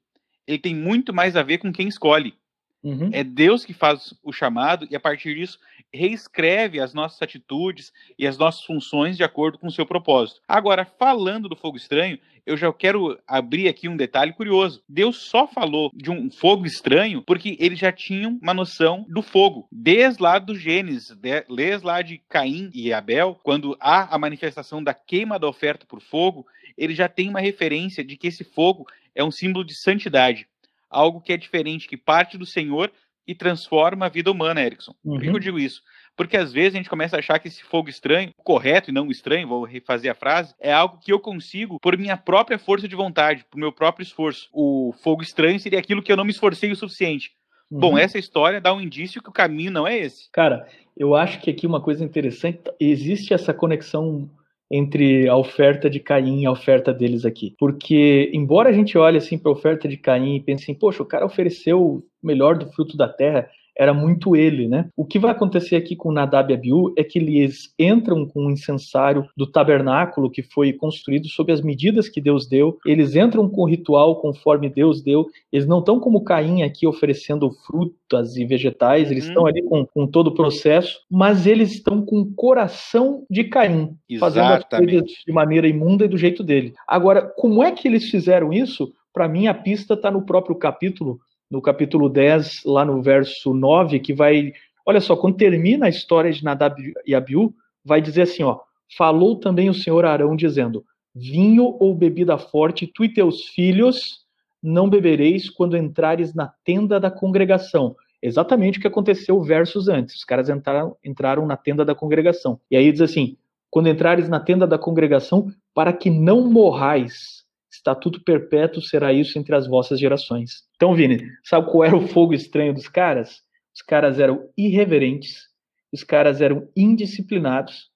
ele 0.46 0.58
tem 0.58 0.74
muito 0.74 1.12
mais 1.12 1.36
a 1.36 1.42
ver 1.42 1.58
com 1.58 1.70
quem 1.70 1.88
escolhe. 1.88 2.34
Uhum. 2.82 3.10
É 3.12 3.22
Deus 3.22 3.64
que 3.64 3.72
faz 3.72 4.12
o 4.22 4.32
chamado 4.32 4.86
e, 4.90 4.96
a 4.96 5.00
partir 5.00 5.34
disso, 5.36 5.58
reescreve 5.92 6.80
as 6.80 6.92
nossas 6.92 7.20
atitudes 7.22 7.92
e 8.18 8.26
as 8.26 8.36
nossas 8.36 8.64
funções 8.64 9.16
de 9.16 9.22
acordo 9.22 9.58
com 9.58 9.68
o 9.68 9.72
seu 9.72 9.86
propósito. 9.86 10.40
Agora, 10.48 10.84
falando 10.84 11.48
do 11.48 11.56
fogo 11.56 11.76
estranho, 11.76 12.18
eu 12.44 12.56
já 12.56 12.72
quero 12.72 13.16
abrir 13.26 13.68
aqui 13.68 13.88
um 13.88 13.96
detalhe 13.96 14.32
curioso. 14.32 14.82
Deus 14.88 15.18
só 15.18 15.46
falou 15.46 15.92
de 15.94 16.10
um 16.10 16.30
fogo 16.30 16.66
estranho 16.66 17.22
porque 17.22 17.56
eles 17.60 17.78
já 17.78 17.92
tinham 17.92 18.38
uma 18.42 18.54
noção 18.54 19.06
do 19.08 19.22
fogo. 19.22 19.68
Desde 19.70 20.20
lá 20.20 20.38
do 20.38 20.56
Gênesis, 20.56 21.16
desde 21.48 21.86
lá 21.86 22.02
de 22.02 22.20
Caim 22.28 22.70
e 22.74 22.92
Abel, 22.92 23.38
quando 23.44 23.76
há 23.80 24.12
a 24.12 24.18
manifestação 24.18 24.82
da 24.82 24.92
queima 24.92 25.38
da 25.38 25.48
oferta 25.48 25.86
por 25.86 26.00
fogo, 26.00 26.44
ele 26.76 26.94
já 26.94 27.08
tem 27.08 27.28
uma 27.28 27.40
referência 27.40 28.02
de 28.02 28.16
que 28.16 28.26
esse 28.26 28.42
fogo 28.42 28.86
é 29.14 29.22
um 29.22 29.30
símbolo 29.30 29.64
de 29.64 29.74
santidade 29.74 30.48
algo 30.92 31.20
que 31.20 31.32
é 31.32 31.36
diferente, 31.36 31.88
que 31.88 31.96
parte 31.96 32.36
do 32.38 32.46
Senhor 32.46 32.92
e 33.26 33.34
transforma 33.34 34.06
a 34.06 34.08
vida 34.08 34.30
humana, 34.30 34.62
Erickson. 34.62 34.94
Uhum. 35.04 35.14
Por 35.14 35.20
que 35.22 35.28
eu 35.28 35.32
uhum. 35.34 35.38
digo 35.38 35.58
isso? 35.58 35.80
Porque 36.16 36.36
às 36.36 36.52
vezes 36.52 36.74
a 36.74 36.76
gente 36.76 36.90
começa 36.90 37.16
a 37.16 37.20
achar 37.20 37.38
que 37.38 37.48
esse 37.48 37.62
fogo 37.62 37.88
estranho, 37.88 38.32
correto 38.36 38.90
e 38.90 38.92
não 38.92 39.10
estranho, 39.10 39.48
vou 39.48 39.64
refazer 39.64 40.10
a 40.10 40.14
frase, 40.14 40.54
é 40.60 40.72
algo 40.72 40.98
que 40.98 41.12
eu 41.12 41.18
consigo 41.18 41.78
por 41.80 41.96
minha 41.96 42.16
própria 42.16 42.58
força 42.58 42.86
de 42.86 42.94
vontade, 42.94 43.44
por 43.50 43.58
meu 43.58 43.72
próprio 43.72 44.02
esforço. 44.02 44.48
O 44.52 44.92
fogo 45.02 45.22
estranho 45.22 45.58
seria 45.58 45.78
aquilo 45.78 46.02
que 46.02 46.12
eu 46.12 46.16
não 46.16 46.24
me 46.24 46.32
esforcei 46.32 46.70
o 46.70 46.76
suficiente. 46.76 47.30
Uhum. 47.70 47.80
Bom, 47.80 47.98
essa 47.98 48.18
história 48.18 48.60
dá 48.60 48.74
um 48.74 48.80
indício 48.80 49.22
que 49.22 49.30
o 49.30 49.32
caminho 49.32 49.70
não 49.70 49.86
é 49.86 49.96
esse. 49.96 50.30
Cara, 50.30 50.66
eu 50.96 51.14
acho 51.14 51.40
que 51.40 51.50
aqui 51.50 51.66
uma 51.66 51.80
coisa 51.80 52.04
interessante, 52.04 52.60
existe 52.78 53.32
essa 53.32 53.54
conexão 53.54 54.28
entre 54.72 55.28
a 55.28 55.36
oferta 55.36 55.90
de 55.90 56.00
Caim 56.00 56.40
e 56.40 56.46
a 56.46 56.50
oferta 56.50 56.94
deles 56.94 57.26
aqui. 57.26 57.54
Porque, 57.58 58.30
embora 58.32 58.70
a 58.70 58.72
gente 58.72 58.96
olhe 58.96 59.18
assim 59.18 59.36
para 59.36 59.50
a 59.50 59.54
oferta 59.54 59.86
de 59.86 59.98
Caim 59.98 60.36
e 60.36 60.40
pense 60.40 60.62
assim, 60.64 60.74
poxa, 60.74 61.02
o 61.02 61.06
cara 61.06 61.26
ofereceu 61.26 61.78
o 61.78 62.02
melhor 62.22 62.56
do 62.56 62.72
fruto 62.72 62.96
da 62.96 63.06
terra, 63.06 63.50
era 63.76 63.94
muito 63.94 64.36
ele, 64.36 64.68
né? 64.68 64.88
O 64.96 65.04
que 65.04 65.18
vai 65.18 65.30
acontecer 65.30 65.76
aqui 65.76 65.96
com 65.96 66.12
Nadab 66.12 66.52
e 66.52 66.54
Abiú 66.54 66.92
é 66.96 67.04
que 67.04 67.18
eles 67.18 67.72
entram 67.78 68.26
com 68.26 68.46
o 68.46 68.50
incensário 68.50 69.26
do 69.36 69.46
tabernáculo 69.46 70.30
que 70.30 70.42
foi 70.42 70.72
construído 70.72 71.28
sob 71.28 71.52
as 71.52 71.60
medidas 71.60 72.08
que 72.08 72.20
Deus 72.20 72.46
deu, 72.46 72.78
eles 72.86 73.16
entram 73.16 73.48
com 73.48 73.62
o 73.62 73.68
ritual 73.68 74.20
conforme 74.20 74.68
Deus 74.68 75.02
deu, 75.02 75.26
eles 75.52 75.66
não 75.66 75.78
estão 75.78 75.98
como 75.98 76.24
Caim 76.24 76.62
aqui 76.62 76.86
oferecendo 76.86 77.50
frutas 77.66 78.36
e 78.36 78.44
vegetais, 78.44 79.10
eles 79.10 79.24
estão 79.24 79.42
uhum. 79.42 79.48
ali 79.48 79.62
com, 79.62 79.86
com 79.86 80.06
todo 80.06 80.28
o 80.28 80.34
processo, 80.34 81.00
mas 81.10 81.46
eles 81.46 81.72
estão 81.72 82.04
com 82.04 82.20
o 82.20 82.34
coração 82.34 83.24
de 83.30 83.44
Caim, 83.44 83.96
Exatamente. 84.08 84.18
fazendo 84.18 84.52
as 84.52 84.64
coisas 84.64 85.10
de 85.26 85.32
maneira 85.32 85.66
imunda 85.66 86.04
e 86.04 86.08
do 86.08 86.18
jeito 86.18 86.42
dele. 86.42 86.74
Agora, 86.86 87.22
como 87.22 87.62
é 87.62 87.72
que 87.72 87.88
eles 87.88 88.10
fizeram 88.10 88.52
isso? 88.52 88.92
Para 89.12 89.28
mim, 89.28 89.46
a 89.46 89.54
pista 89.54 89.94
está 89.94 90.10
no 90.10 90.24
próprio 90.24 90.56
capítulo 90.56 91.20
no 91.52 91.60
capítulo 91.60 92.08
10, 92.08 92.62
lá 92.64 92.82
no 92.82 93.02
verso 93.02 93.52
9, 93.52 94.00
que 94.00 94.14
vai. 94.14 94.54
Olha 94.86 95.02
só, 95.02 95.14
quando 95.14 95.36
termina 95.36 95.84
a 95.84 95.90
história 95.90 96.32
de 96.32 96.42
Nadab 96.42 96.74
e 97.06 97.14
Abiú, 97.14 97.52
vai 97.84 98.00
dizer 98.00 98.22
assim: 98.22 98.42
ó, 98.42 98.60
falou 98.96 99.38
também 99.38 99.68
o 99.68 99.74
Senhor 99.74 100.06
Arão, 100.06 100.34
dizendo: 100.34 100.82
Vinho 101.14 101.76
ou 101.78 101.94
bebida 101.94 102.38
forte, 102.38 102.86
tu 102.86 103.04
e 103.04 103.12
teus 103.12 103.48
filhos 103.48 104.22
não 104.62 104.88
bebereis 104.88 105.50
quando 105.50 105.76
entrares 105.76 106.34
na 106.34 106.50
tenda 106.64 106.98
da 106.98 107.10
congregação. 107.10 107.94
Exatamente 108.22 108.78
o 108.78 108.80
que 108.80 108.86
aconteceu 108.86 109.38
versos 109.42 109.88
antes. 109.90 110.14
Os 110.16 110.24
caras 110.24 110.48
entraram, 110.48 110.96
entraram 111.04 111.44
na 111.44 111.56
tenda 111.56 111.84
da 111.84 111.94
congregação. 111.94 112.58
E 112.70 112.76
aí 112.78 112.90
diz 112.90 113.02
assim: 113.02 113.36
quando 113.70 113.90
entrares 113.90 114.26
na 114.26 114.40
tenda 114.40 114.66
da 114.66 114.78
congregação, 114.78 115.52
para 115.74 115.92
que 115.92 116.08
não 116.08 116.50
morrais 116.50 117.41
estatuto 117.82 118.22
perpétuo 118.22 118.80
será 118.80 119.12
isso 119.12 119.38
entre 119.38 119.54
as 119.54 119.66
vossas 119.66 119.98
gerações. 119.98 120.62
Então, 120.76 120.94
Vini, 120.94 121.20
sabe 121.44 121.70
qual 121.70 121.84
era 121.84 121.96
o 121.96 122.06
fogo 122.06 122.32
estranho 122.32 122.72
dos 122.72 122.88
caras? 122.88 123.42
Os 123.74 123.82
caras 123.82 124.20
eram 124.20 124.48
irreverentes, 124.56 125.48
os 125.92 126.04
caras 126.04 126.40
eram 126.40 126.68
indisciplinados 126.76 127.90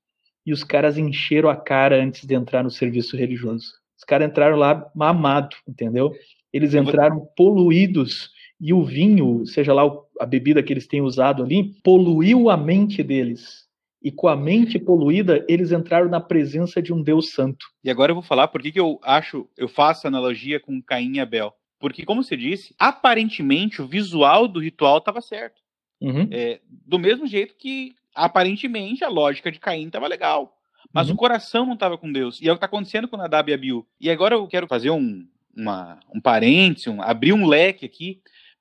e 0.45 0.53
os 0.53 0.65
caras 0.65 0.99
encheram 0.99 1.49
a 1.49 1.57
cara 1.57 2.03
antes 2.03 2.27
de 2.27 2.35
entrar 2.35 2.65
no 2.65 2.71
serviço 2.71 3.17
religioso. 3.17 3.67
Os 3.97 4.05
caras 4.05 4.29
entraram 4.29 4.57
lá 4.57 4.91
mamado, 4.95 5.57
entendeu? 5.67 6.13
Eles 6.53 6.75
entraram 6.75 7.27
poluídos 7.37 8.31
e 8.61 8.73
o 8.73 8.85
vinho, 8.85 9.47
seja 9.47 9.73
lá 9.73 9.83
a 10.19 10.27
bebida 10.27 10.63
que 10.63 10.73
eles 10.73 10.87
têm 10.87 11.03
usado 11.03 11.43
ali, 11.43 11.75
poluiu 11.83 12.51
a 12.51 12.57
mente 12.57 13.03
deles 13.03 13.66
e 14.07 14.13
com 14.13 14.29
a 14.29 14.37
mente 14.37 14.79
poluída, 14.79 15.45
eles 15.49 15.73
entraram 15.73 16.09
na 16.09 16.21
presença 16.21 16.81
de 16.81 16.95
um 16.95 17.03
Deus 17.03 17.33
santo. 17.33 17.67
E 17.83 17.91
agora 17.91 18.13
eu 18.13 18.15
vou 18.15 18.23
falar 18.23 18.47
por 18.47 18.63
que, 18.63 18.71
que 18.71 18.79
eu 18.79 19.01
acho, 19.03 19.51
eu 19.57 19.67
faço 19.67 20.07
analogia 20.07 20.61
com 20.61 20.81
Caim 20.81 21.15
e 21.15 21.21
Abel. 21.21 21.53
Porque, 21.77 22.05
como 22.05 22.23
você 22.23 22.37
disse, 22.37 22.73
aparentemente 22.79 23.83
o 23.83 23.87
visual 23.89 24.47
do 24.47 24.61
ritual 24.61 24.99
estava 24.99 25.21
certo. 25.21 25.61
Uhum. 26.01 26.29
É, 26.31 26.61
do 26.71 27.01
mesmo 27.01 27.27
jeito 27.27 27.57
que, 27.57 27.97
aparentemente, 28.15 29.03
a 29.03 29.09
lógica 29.09 29.51
de 29.51 29.59
Caim 29.59 29.89
estava 29.89 30.07
legal. 30.07 30.57
Mas 30.93 31.09
uhum. 31.09 31.15
o 31.15 31.19
coração 31.19 31.67
não 31.67 31.75
estava 31.75 31.99
com 31.99 32.13
Deus. 32.13 32.41
E 32.41 32.49
é 32.49 32.53
o 32.53 32.55
que 32.55 32.59
está 32.59 32.67
acontecendo 32.67 33.09
com 33.09 33.17
Nadab 33.17 33.51
e 33.51 33.55
Abiú. 33.55 33.85
E 34.01 34.09
agora 34.09 34.37
eu 34.37 34.47
quero 34.47 34.69
fazer 34.69 34.91
um, 34.91 35.27
uma, 35.53 35.99
um 36.15 36.21
parênteses, 36.21 36.87
um, 36.87 37.03
abrir 37.03 37.33
um 37.33 37.45
leque 37.45 37.85
aqui, 37.85 38.21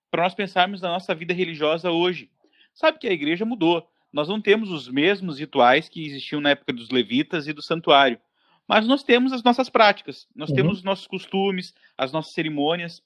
para 0.09 0.23
nós 0.23 0.33
pensarmos 0.33 0.81
na 0.81 0.89
nossa 0.89 1.13
vida 1.13 1.35
religiosa 1.35 1.91
hoje. 1.91 2.31
Sabe 2.73 2.97
que 2.97 3.07
a 3.07 3.13
igreja 3.13 3.45
mudou 3.45 3.87
nós 4.15 4.29
não 4.29 4.39
temos 4.39 4.71
os 4.71 4.87
mesmos 4.87 5.39
rituais 5.39 5.89
que 5.89 6.05
existiam 6.05 6.39
na 6.39 6.51
época 6.51 6.71
dos 6.71 6.89
levitas 6.89 7.49
e 7.49 7.53
do 7.53 7.61
santuário, 7.61 8.17
mas 8.65 8.87
nós 8.87 9.03
temos 9.03 9.33
as 9.33 9.43
nossas 9.43 9.69
práticas, 9.69 10.25
nós 10.33 10.49
uhum. 10.49 10.55
temos 10.55 10.77
os 10.77 10.83
nossos 10.85 11.05
costumes, 11.05 11.73
as 11.97 12.13
nossas 12.13 12.33
cerimônias, 12.33 13.03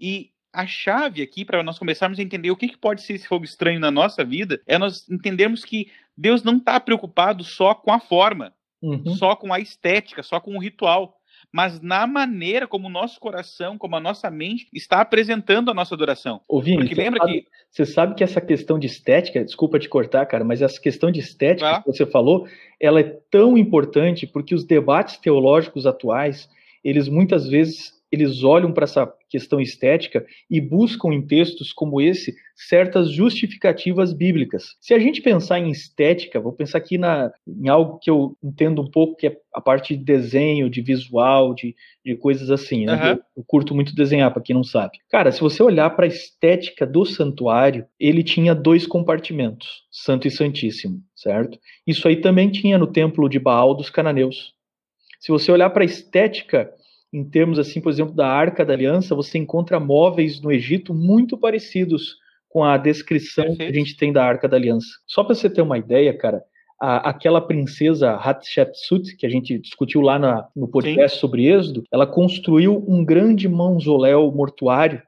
e 0.00 0.30
a 0.52 0.64
chave 0.64 1.20
aqui 1.20 1.44
para 1.44 1.64
nós 1.64 1.80
começarmos 1.80 2.16
a 2.20 2.22
entender 2.22 2.52
o 2.52 2.56
que, 2.56 2.68
que 2.68 2.78
pode 2.78 3.02
ser 3.02 3.14
esse 3.14 3.26
fogo 3.26 3.44
estranho 3.44 3.80
na 3.80 3.90
nossa 3.90 4.24
vida 4.24 4.62
é 4.64 4.78
nós 4.78 5.08
entendermos 5.10 5.64
que 5.64 5.90
Deus 6.16 6.44
não 6.44 6.58
está 6.58 6.78
preocupado 6.78 7.42
só 7.42 7.74
com 7.74 7.92
a 7.92 7.98
forma, 7.98 8.54
uhum. 8.80 9.16
só 9.16 9.34
com 9.34 9.52
a 9.52 9.58
estética, 9.58 10.22
só 10.22 10.38
com 10.38 10.54
o 10.56 10.60
ritual 10.60 11.18
mas 11.50 11.80
na 11.80 12.06
maneira 12.06 12.66
como 12.66 12.88
o 12.88 12.90
nosso 12.90 13.18
coração, 13.18 13.78
como 13.78 13.96
a 13.96 14.00
nossa 14.00 14.30
mente 14.30 14.68
está 14.72 15.00
apresentando 15.00 15.70
a 15.70 15.74
nossa 15.74 15.94
adoração. 15.94 16.40
Ô, 16.46 16.60
Vini, 16.60 16.78
Porque 16.78 16.94
lembra 16.94 17.20
sabe, 17.20 17.32
que. 17.32 17.46
Você 17.70 17.86
sabe 17.86 18.14
que 18.14 18.22
essa 18.22 18.40
questão 18.40 18.78
de 18.78 18.86
estética, 18.86 19.44
desculpa 19.44 19.78
te 19.78 19.88
cortar, 19.88 20.26
cara, 20.26 20.44
mas 20.44 20.60
essa 20.60 20.80
questão 20.80 21.10
de 21.10 21.20
estética 21.20 21.76
ah. 21.76 21.82
que 21.82 21.86
você 21.90 22.04
falou, 22.04 22.46
ela 22.78 23.00
é 23.00 23.18
tão 23.30 23.56
importante 23.56 24.26
porque 24.26 24.54
os 24.54 24.64
debates 24.64 25.16
teológicos 25.16 25.86
atuais, 25.86 26.48
eles 26.84 27.08
muitas 27.08 27.48
vezes 27.48 28.01
eles 28.12 28.44
olham 28.44 28.72
para 28.72 28.84
essa 28.84 29.10
questão 29.30 29.58
estética 29.58 30.26
e 30.50 30.60
buscam 30.60 31.14
em 31.14 31.26
textos 31.26 31.72
como 31.72 31.98
esse 31.98 32.34
certas 32.54 33.10
justificativas 33.10 34.12
bíblicas. 34.12 34.76
Se 34.78 34.92
a 34.92 34.98
gente 34.98 35.22
pensar 35.22 35.58
em 35.58 35.70
estética, 35.70 36.38
vou 36.38 36.52
pensar 36.52 36.76
aqui 36.76 36.98
na, 36.98 37.32
em 37.48 37.68
algo 37.70 37.98
que 37.98 38.10
eu 38.10 38.36
entendo 38.44 38.82
um 38.82 38.90
pouco, 38.90 39.16
que 39.16 39.28
é 39.28 39.36
a 39.54 39.60
parte 39.60 39.96
de 39.96 40.04
desenho, 40.04 40.68
de 40.68 40.82
visual, 40.82 41.54
de, 41.54 41.74
de 42.04 42.14
coisas 42.14 42.50
assim. 42.50 42.84
Né? 42.84 42.92
Uhum. 42.92 43.10
Eu, 43.12 43.20
eu, 43.38 43.44
curto 43.46 43.74
muito 43.74 43.94
desenhar, 43.94 44.30
para 44.30 44.42
quem 44.42 44.54
não 44.54 44.62
sabe. 44.62 44.98
Cara, 45.10 45.32
se 45.32 45.40
você 45.40 45.62
olhar 45.62 45.88
para 45.90 46.04
a 46.04 46.08
estética 46.08 46.86
do 46.86 47.06
santuário, 47.06 47.86
ele 47.98 48.22
tinha 48.22 48.54
dois 48.54 48.86
compartimentos, 48.86 49.84
Santo 49.90 50.28
e 50.28 50.30
Santíssimo, 50.30 51.00
certo? 51.16 51.58
Isso 51.86 52.06
aí 52.06 52.16
também 52.16 52.50
tinha 52.50 52.76
no 52.76 52.86
templo 52.86 53.26
de 53.28 53.38
Baal 53.38 53.74
dos 53.74 53.88
cananeus. 53.88 54.52
Se 55.18 55.32
você 55.32 55.50
olhar 55.50 55.70
para 55.70 55.82
a 55.82 55.86
estética 55.86 56.70
em 57.12 57.24
termos 57.24 57.58
assim, 57.58 57.80
por 57.80 57.90
exemplo, 57.90 58.14
da 58.14 58.26
Arca 58.26 58.64
da 58.64 58.72
Aliança, 58.72 59.14
você 59.14 59.36
encontra 59.36 59.78
móveis 59.78 60.40
no 60.40 60.50
Egito 60.50 60.94
muito 60.94 61.36
parecidos 61.36 62.16
com 62.48 62.64
a 62.64 62.76
descrição 62.76 63.44
Perfeito. 63.44 63.72
que 63.72 63.76
a 63.76 63.78
gente 63.78 63.96
tem 63.96 64.12
da 64.12 64.24
Arca 64.24 64.48
da 64.48 64.56
Aliança. 64.56 64.88
Só 65.06 65.22
para 65.22 65.34
você 65.34 65.50
ter 65.50 65.62
uma 65.62 65.78
ideia, 65.78 66.16
cara, 66.16 66.42
a, 66.80 67.10
aquela 67.10 67.40
princesa 67.40 68.12
Hatshepsut, 68.14 69.16
que 69.16 69.26
a 69.26 69.28
gente 69.28 69.58
discutiu 69.58 70.00
lá 70.00 70.18
na, 70.18 70.48
no 70.56 70.66
podcast 70.66 71.16
Sim. 71.16 71.20
sobre 71.20 71.46
Êxodo, 71.46 71.84
ela 71.92 72.06
construiu 72.06 72.84
um 72.88 73.04
grande 73.04 73.48
mausoléu 73.48 74.32
mortuário, 74.32 75.02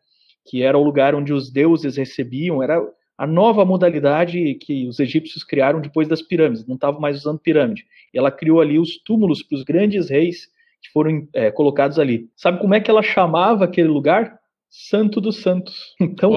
que 0.47 0.63
era 0.63 0.77
o 0.77 0.85
lugar 0.85 1.15
onde 1.15 1.33
os 1.33 1.51
deuses 1.51 1.97
recebiam, 1.97 2.63
era 2.63 2.81
a 3.17 3.27
nova 3.27 3.65
modalidade 3.65 4.55
que 4.55 4.87
os 4.87 5.01
egípcios 5.01 5.43
criaram 5.43 5.81
depois 5.81 6.07
das 6.07 6.21
pirâmides, 6.21 6.67
não 6.67 6.75
estavam 6.75 7.01
mais 7.01 7.19
usando 7.19 7.39
pirâmide. 7.39 7.85
Ela 8.13 8.31
criou 8.31 8.61
ali 8.61 8.79
os 8.79 8.99
túmulos 8.99 9.43
para 9.43 9.57
os 9.57 9.65
grandes 9.65 10.11
reis 10.11 10.49
que 10.85 10.93
foram 10.93 11.27
é, 11.35 11.51
colocados 11.51 11.99
ali. 11.99 12.29
Sabe 12.37 12.61
como 12.61 12.75
é 12.75 12.81
que 12.81 12.91
ela 12.91 13.03
chamava 13.03 13.65
aquele 13.65 13.89
lugar? 13.89 14.39
Santo 14.69 15.21
dos 15.21 15.41
Santos. 15.41 15.95
Então, 16.01 16.33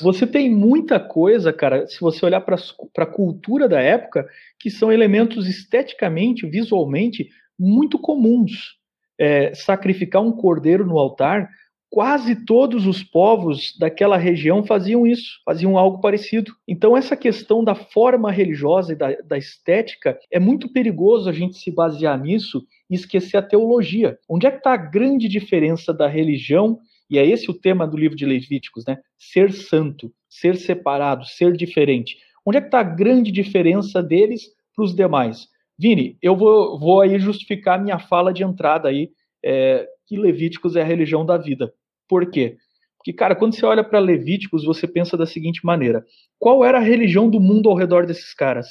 você 0.00 0.26
tem 0.26 0.50
muita 0.50 0.98
coisa, 0.98 1.52
cara, 1.52 1.86
se 1.86 2.00
você 2.00 2.24
olhar 2.24 2.40
para 2.40 2.56
a 2.98 3.06
cultura 3.06 3.68
da 3.68 3.80
época, 3.80 4.26
que 4.58 4.70
são 4.70 4.92
elementos 4.92 5.48
esteticamente, 5.48 6.46
visualmente, 6.46 7.28
muito 7.58 7.98
comuns. 7.98 8.78
É, 9.18 9.52
sacrificar 9.54 10.22
um 10.22 10.32
cordeiro 10.32 10.86
no 10.86 10.98
altar 10.98 11.50
quase 11.90 12.36
todos 12.46 12.86
os 12.86 13.02
povos 13.02 13.76
daquela 13.76 14.16
região 14.16 14.64
faziam 14.64 15.04
isso, 15.04 15.40
faziam 15.44 15.76
algo 15.76 16.00
parecido. 16.00 16.54
Então, 16.66 16.96
essa 16.96 17.16
questão 17.16 17.64
da 17.64 17.74
forma 17.74 18.30
religiosa 18.30 18.92
e 18.92 18.96
da, 18.96 19.10
da, 19.26 19.36
estética 19.36 20.16
é 20.30 20.38
muito 20.38 20.72
perigoso 20.72 21.28
a 21.28 21.32
gente 21.32 21.58
se 21.58 21.70
basear 21.70 22.18
nisso 22.18 22.64
e 22.88 22.94
esquecer 22.94 23.36
a 23.36 23.42
teologia. 23.42 24.16
Onde 24.28 24.46
é 24.46 24.50
que 24.52 24.58
está 24.58 24.72
a 24.72 24.76
grande 24.76 25.28
diferença 25.28 25.92
da 25.92 26.06
religião? 26.06 26.78
E 27.10 27.18
é 27.18 27.26
esse 27.26 27.50
o 27.50 27.54
tema 27.54 27.88
do 27.88 27.96
livro 27.96 28.16
de 28.16 28.24
Levíticos, 28.24 28.84
né? 28.86 28.98
Ser 29.18 29.52
santo, 29.52 30.12
ser 30.28 30.54
separado, 30.56 31.26
ser 31.26 31.56
diferente. 31.56 32.16
Onde 32.46 32.58
é 32.58 32.60
que 32.60 32.68
está 32.68 32.80
a 32.80 32.84
grande 32.84 33.32
diferença 33.32 34.00
deles 34.00 34.42
para 34.76 34.84
os 34.84 34.94
demais? 34.94 35.48
Vini, 35.76 36.16
eu 36.22 36.36
vou, 36.36 36.78
vou 36.78 37.00
aí 37.00 37.18
justificar 37.18 37.82
minha 37.82 37.98
fala 37.98 38.32
de 38.32 38.44
entrada 38.44 38.88
aí, 38.88 39.10
é, 39.44 39.88
que 40.10 40.16
Levíticos 40.16 40.74
é 40.74 40.82
a 40.82 40.84
religião 40.84 41.24
da 41.24 41.38
vida. 41.38 41.72
Por 42.08 42.28
quê? 42.28 42.56
Porque, 42.98 43.12
cara, 43.12 43.36
quando 43.36 43.54
você 43.54 43.64
olha 43.64 43.84
para 43.84 44.00
Levíticos, 44.00 44.64
você 44.64 44.88
pensa 44.88 45.16
da 45.16 45.24
seguinte 45.24 45.64
maneira: 45.64 46.04
qual 46.36 46.64
era 46.64 46.78
a 46.78 46.82
religião 46.82 47.30
do 47.30 47.38
mundo 47.38 47.70
ao 47.70 47.76
redor 47.76 48.04
desses 48.04 48.34
caras? 48.34 48.66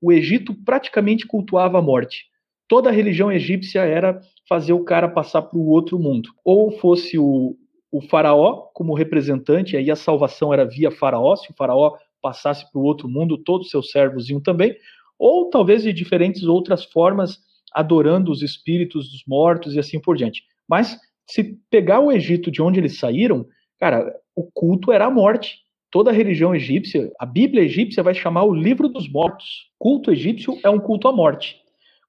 O 0.00 0.10
Egito 0.10 0.54
praticamente 0.64 1.26
cultuava 1.26 1.78
a 1.78 1.82
morte. 1.82 2.24
Toda 2.66 2.88
a 2.88 2.92
religião 2.92 3.30
egípcia 3.30 3.82
era 3.82 4.18
fazer 4.48 4.72
o 4.72 4.82
cara 4.82 5.08
passar 5.08 5.42
para 5.42 5.58
o 5.58 5.68
outro 5.68 5.98
mundo. 5.98 6.30
Ou 6.42 6.70
fosse 6.70 7.18
o, 7.18 7.54
o 7.92 8.00
faraó 8.00 8.68
como 8.72 8.94
representante, 8.94 9.76
aí 9.76 9.90
a 9.90 9.96
salvação 9.96 10.54
era 10.54 10.64
via 10.64 10.90
faraó, 10.90 11.36
se 11.36 11.50
o 11.50 11.54
faraó 11.54 11.96
passasse 12.22 12.70
para 12.72 12.80
o 12.80 12.84
outro 12.84 13.08
mundo, 13.08 13.36
todos 13.36 13.66
os 13.66 13.70
seus 13.70 13.90
servos 13.90 14.30
iam 14.30 14.40
também, 14.40 14.74
ou 15.18 15.50
talvez 15.50 15.82
de 15.82 15.92
diferentes 15.92 16.44
outras 16.44 16.84
formas, 16.84 17.38
adorando 17.74 18.32
os 18.32 18.42
espíritos 18.42 19.10
dos 19.10 19.22
mortos 19.26 19.74
e 19.74 19.78
assim 19.78 20.00
por 20.00 20.16
diante. 20.16 20.42
Mas 20.68 20.98
se 21.26 21.58
pegar 21.70 22.00
o 22.00 22.12
Egito 22.12 22.50
de 22.50 22.62
onde 22.62 22.80
eles 22.80 22.98
saíram, 22.98 23.46
cara, 23.78 24.14
o 24.34 24.44
culto 24.52 24.92
era 24.92 25.06
a 25.06 25.10
morte. 25.10 25.58
Toda 25.90 26.10
a 26.10 26.12
religião 26.12 26.54
egípcia, 26.54 27.10
a 27.18 27.24
Bíblia 27.24 27.62
egípcia 27.62 28.02
vai 28.02 28.14
chamar 28.14 28.44
o 28.44 28.54
livro 28.54 28.88
dos 28.88 29.10
mortos. 29.10 29.70
Culto 29.78 30.12
egípcio 30.12 30.58
é 30.62 30.68
um 30.68 30.78
culto 30.78 31.08
à 31.08 31.12
morte. 31.12 31.56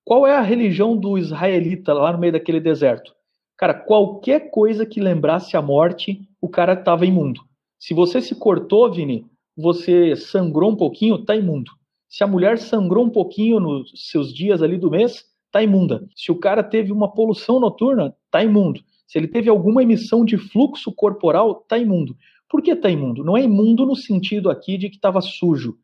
Qual 0.03 0.27
é 0.27 0.35
a 0.35 0.41
religião 0.41 0.97
do 0.97 1.17
israelita 1.17 1.93
lá 1.93 2.11
no 2.11 2.19
meio 2.19 2.33
daquele 2.33 2.59
deserto? 2.59 3.13
Cara, 3.57 3.73
qualquer 3.73 4.49
coisa 4.51 4.85
que 4.85 4.99
lembrasse 4.99 5.55
a 5.55 5.61
morte, 5.61 6.21
o 6.41 6.49
cara 6.49 6.73
estava 6.73 7.05
imundo. 7.05 7.41
Se 7.77 7.93
você 7.93 8.21
se 8.21 8.35
cortou, 8.35 8.91
Vini, 8.91 9.25
você 9.55 10.15
sangrou 10.15 10.71
um 10.71 10.75
pouquinho, 10.75 11.23
tá 11.23 11.35
imundo. 11.35 11.71
Se 12.09 12.23
a 12.23 12.27
mulher 12.27 12.57
sangrou 12.57 13.05
um 13.05 13.09
pouquinho 13.09 13.59
nos 13.59 13.91
seus 14.09 14.33
dias 14.33 14.61
ali 14.61 14.77
do 14.77 14.89
mês, 14.89 15.25
tá 15.51 15.61
imunda. 15.63 16.07
Se 16.15 16.31
o 16.31 16.35
cara 16.35 16.63
teve 16.63 16.91
uma 16.91 17.11
poluição 17.11 17.59
noturna, 17.59 18.15
tá 18.31 18.43
imundo. 18.43 18.81
Se 19.07 19.17
ele 19.17 19.27
teve 19.27 19.49
alguma 19.49 19.81
emissão 19.81 20.23
de 20.23 20.37
fluxo 20.37 20.91
corporal, 20.91 21.61
está 21.63 21.77
imundo. 21.77 22.15
Por 22.49 22.61
que 22.61 22.71
está 22.71 22.89
imundo? 22.89 23.23
Não 23.23 23.37
é 23.37 23.43
imundo 23.43 23.85
no 23.85 23.95
sentido 23.95 24.49
aqui 24.49 24.77
de 24.77 24.89
que 24.89 24.95
estava 24.95 25.21
sujo. 25.21 25.77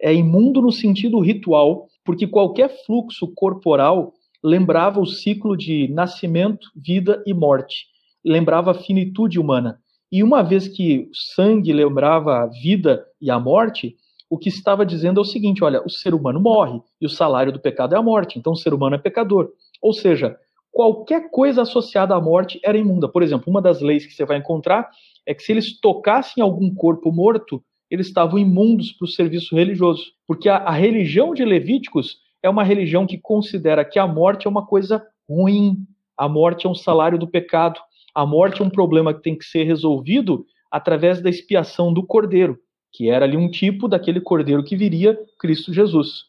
É 0.00 0.12
imundo 0.12 0.60
no 0.60 0.72
sentido 0.72 1.20
ritual, 1.20 1.86
porque 2.04 2.26
qualquer 2.26 2.68
fluxo 2.84 3.32
corporal 3.34 4.12
lembrava 4.42 5.00
o 5.00 5.06
ciclo 5.06 5.56
de 5.56 5.88
nascimento, 5.88 6.68
vida 6.74 7.22
e 7.24 7.32
morte. 7.32 7.86
Lembrava 8.24 8.72
a 8.72 8.74
finitude 8.74 9.38
humana. 9.38 9.78
E 10.10 10.22
uma 10.22 10.42
vez 10.42 10.68
que 10.68 11.08
o 11.10 11.14
sangue 11.14 11.72
lembrava 11.72 12.42
a 12.42 12.46
vida 12.46 13.04
e 13.20 13.30
a 13.30 13.38
morte, 13.38 13.96
o 14.32 14.38
que 14.38 14.48
estava 14.48 14.86
dizendo 14.86 15.20
é 15.20 15.20
o 15.20 15.26
seguinte: 15.26 15.62
olha, 15.62 15.82
o 15.84 15.90
ser 15.90 16.14
humano 16.14 16.40
morre 16.40 16.80
e 16.98 17.04
o 17.04 17.10
salário 17.10 17.52
do 17.52 17.60
pecado 17.60 17.94
é 17.94 17.98
a 17.98 18.02
morte, 18.02 18.38
então 18.38 18.54
o 18.54 18.56
ser 18.56 18.72
humano 18.72 18.94
é 18.94 18.98
pecador. 18.98 19.50
Ou 19.82 19.92
seja, 19.92 20.38
qualquer 20.70 21.30
coisa 21.30 21.60
associada 21.60 22.14
à 22.14 22.20
morte 22.20 22.58
era 22.64 22.78
imunda. 22.78 23.06
Por 23.06 23.22
exemplo, 23.22 23.50
uma 23.50 23.60
das 23.60 23.82
leis 23.82 24.06
que 24.06 24.14
você 24.14 24.24
vai 24.24 24.38
encontrar 24.38 24.88
é 25.26 25.34
que 25.34 25.42
se 25.42 25.52
eles 25.52 25.78
tocassem 25.78 26.42
algum 26.42 26.74
corpo 26.74 27.12
morto, 27.12 27.62
eles 27.90 28.06
estavam 28.06 28.38
imundos 28.38 28.92
para 28.92 29.04
o 29.04 29.08
serviço 29.08 29.54
religioso. 29.54 30.02
Porque 30.26 30.48
a, 30.48 30.56
a, 30.56 30.72
religião 30.72 31.34
de 31.34 31.44
Levíticos 31.44 32.16
é 32.42 32.48
uma 32.48 32.64
religião 32.64 33.06
que 33.06 33.18
considera 33.18 33.84
que 33.84 33.98
a 33.98 34.06
morte 34.06 34.46
é 34.46 34.50
uma 34.50 34.64
coisa 34.64 35.06
ruim, 35.28 35.76
a 36.16 36.26
morte 36.26 36.66
é 36.66 36.70
um 36.70 36.74
salário 36.74 37.18
do 37.18 37.28
pecado, 37.28 37.78
a 38.14 38.24
morte 38.24 38.62
é 38.62 38.64
um 38.64 38.70
problema 38.70 39.12
que 39.12 39.20
tem 39.20 39.36
que 39.36 39.44
ser 39.44 39.64
resolvido 39.64 40.46
através 40.70 41.20
da 41.20 41.28
expiação 41.28 41.92
do 41.92 42.02
cordeiro, 42.02 42.58
que 42.92 43.10
era 43.10 43.24
ali 43.24 43.36
um 43.36 43.50
tipo 43.50 43.88
daquele 43.88 44.20
cordeiro 44.20 44.62
que 44.62 44.76
viria, 44.76 45.18
Cristo 45.38 45.72
Jesus. 45.72 46.24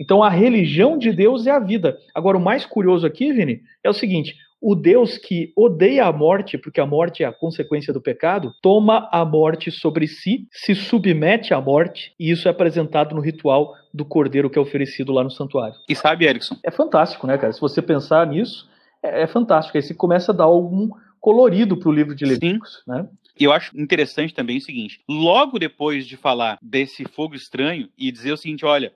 Então 0.00 0.22
a 0.22 0.30
religião 0.30 0.98
de 0.98 1.12
Deus 1.12 1.46
é 1.46 1.50
a 1.50 1.58
vida. 1.58 1.98
Agora, 2.14 2.36
o 2.36 2.40
mais 2.40 2.66
curioso 2.66 3.06
aqui, 3.06 3.32
Vini, 3.32 3.60
é 3.82 3.90
o 3.90 3.94
seguinte: 3.94 4.34
o 4.60 4.74
Deus 4.74 5.18
que 5.18 5.52
odeia 5.54 6.06
a 6.06 6.12
morte, 6.12 6.56
porque 6.56 6.80
a 6.80 6.86
morte 6.86 7.22
é 7.22 7.26
a 7.26 7.32
consequência 7.32 7.92
do 7.92 8.00
pecado, 8.00 8.52
toma 8.62 9.08
a 9.12 9.24
morte 9.24 9.70
sobre 9.70 10.08
si, 10.08 10.48
se 10.50 10.74
submete 10.74 11.52
à 11.52 11.60
morte, 11.60 12.14
e 12.18 12.30
isso 12.30 12.48
é 12.48 12.50
apresentado 12.50 13.14
no 13.14 13.20
ritual 13.20 13.74
do 13.92 14.04
cordeiro 14.04 14.48
que 14.48 14.58
é 14.58 14.62
oferecido 14.62 15.12
lá 15.12 15.22
no 15.22 15.30
santuário. 15.30 15.76
E 15.88 15.94
sabe, 15.94 16.24
Erickson? 16.24 16.56
É 16.64 16.70
fantástico, 16.70 17.26
né, 17.26 17.36
cara? 17.36 17.52
Se 17.52 17.60
você 17.60 17.82
pensar 17.82 18.26
nisso, 18.26 18.68
é, 19.02 19.22
é 19.22 19.26
fantástico. 19.26 19.76
Aí 19.76 19.82
você 19.82 19.94
começa 19.94 20.32
a 20.32 20.34
dar 20.34 20.44
algum 20.44 20.88
colorido 21.24 21.78
para 21.78 21.88
o 21.88 21.92
livro 21.92 22.14
de 22.14 22.26
Levíticos, 22.26 22.82
né? 22.86 23.08
E 23.40 23.44
eu 23.44 23.50
acho 23.50 23.74
interessante 23.74 24.34
também 24.34 24.58
o 24.58 24.60
seguinte: 24.60 25.00
logo 25.08 25.58
depois 25.58 26.06
de 26.06 26.18
falar 26.18 26.58
desse 26.60 27.06
fogo 27.06 27.34
estranho 27.34 27.88
e 27.96 28.12
dizer 28.12 28.32
o 28.32 28.36
seguinte, 28.36 28.66
olha, 28.66 28.92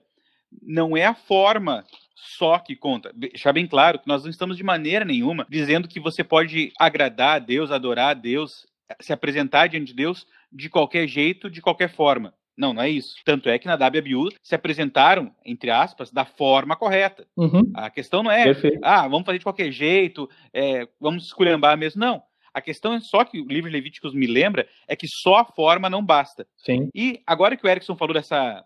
não 0.61 0.95
é 0.95 1.07
a 1.07 1.15
forma 1.15 1.83
só 2.15 2.59
que 2.59 2.75
conta. 2.75 3.11
Deixar 3.15 3.51
bem 3.51 3.65
claro 3.65 3.97
que 3.97 4.07
nós 4.07 4.21
não 4.21 4.29
estamos 4.29 4.57
de 4.57 4.63
maneira 4.63 5.03
nenhuma 5.03 5.47
dizendo 5.49 5.87
que 5.87 5.99
você 5.99 6.23
pode 6.23 6.71
agradar 6.79 7.37
a 7.37 7.39
Deus, 7.39 7.71
adorar 7.71 8.11
a 8.11 8.13
Deus, 8.13 8.67
se 9.01 9.11
apresentar 9.11 9.65
diante 9.65 9.87
de 9.87 9.95
Deus 9.95 10.27
de 10.51 10.69
qualquer 10.69 11.07
jeito, 11.07 11.49
de 11.49 11.63
qualquer 11.63 11.89
forma. 11.89 12.31
Não, 12.59 12.73
não 12.73 12.81
é 12.81 12.89
isso. 12.89 13.15
Tanto 13.23 13.47
é 13.47 13.57
que 13.57 13.67
na 13.67 13.75
WBU 13.75 14.33
se 14.43 14.53
apresentaram, 14.53 15.33
entre 15.45 15.71
aspas, 15.71 16.11
da 16.11 16.25
forma 16.25 16.75
correta. 16.75 17.25
Uhum. 17.37 17.71
A 17.73 17.89
questão 17.89 18.21
não 18.21 18.29
é, 18.29 18.43
Perfeito. 18.43 18.79
ah, 18.83 19.07
vamos 19.07 19.25
fazer 19.25 19.37
de 19.37 19.45
qualquer 19.45 19.71
jeito, 19.71 20.29
é, 20.53 20.85
vamos 20.99 21.27
esculhambar 21.27 21.77
mesmo. 21.77 22.01
Não. 22.01 22.21
A 22.53 22.59
questão 22.59 22.93
é 22.93 22.99
só 22.99 23.23
que 23.23 23.39
o 23.39 23.47
livro 23.47 23.69
de 23.69 23.75
Levíticos 23.77 24.13
me 24.13 24.27
lembra 24.27 24.67
é 24.89 24.95
que 24.95 25.07
só 25.07 25.37
a 25.37 25.45
forma 25.45 25.89
não 25.89 26.03
basta. 26.03 26.45
Sim. 26.57 26.89
E 26.93 27.21
agora 27.25 27.55
que 27.55 27.65
o 27.65 27.69
Erickson 27.69 27.95
falou 27.95 28.13
dessa 28.13 28.61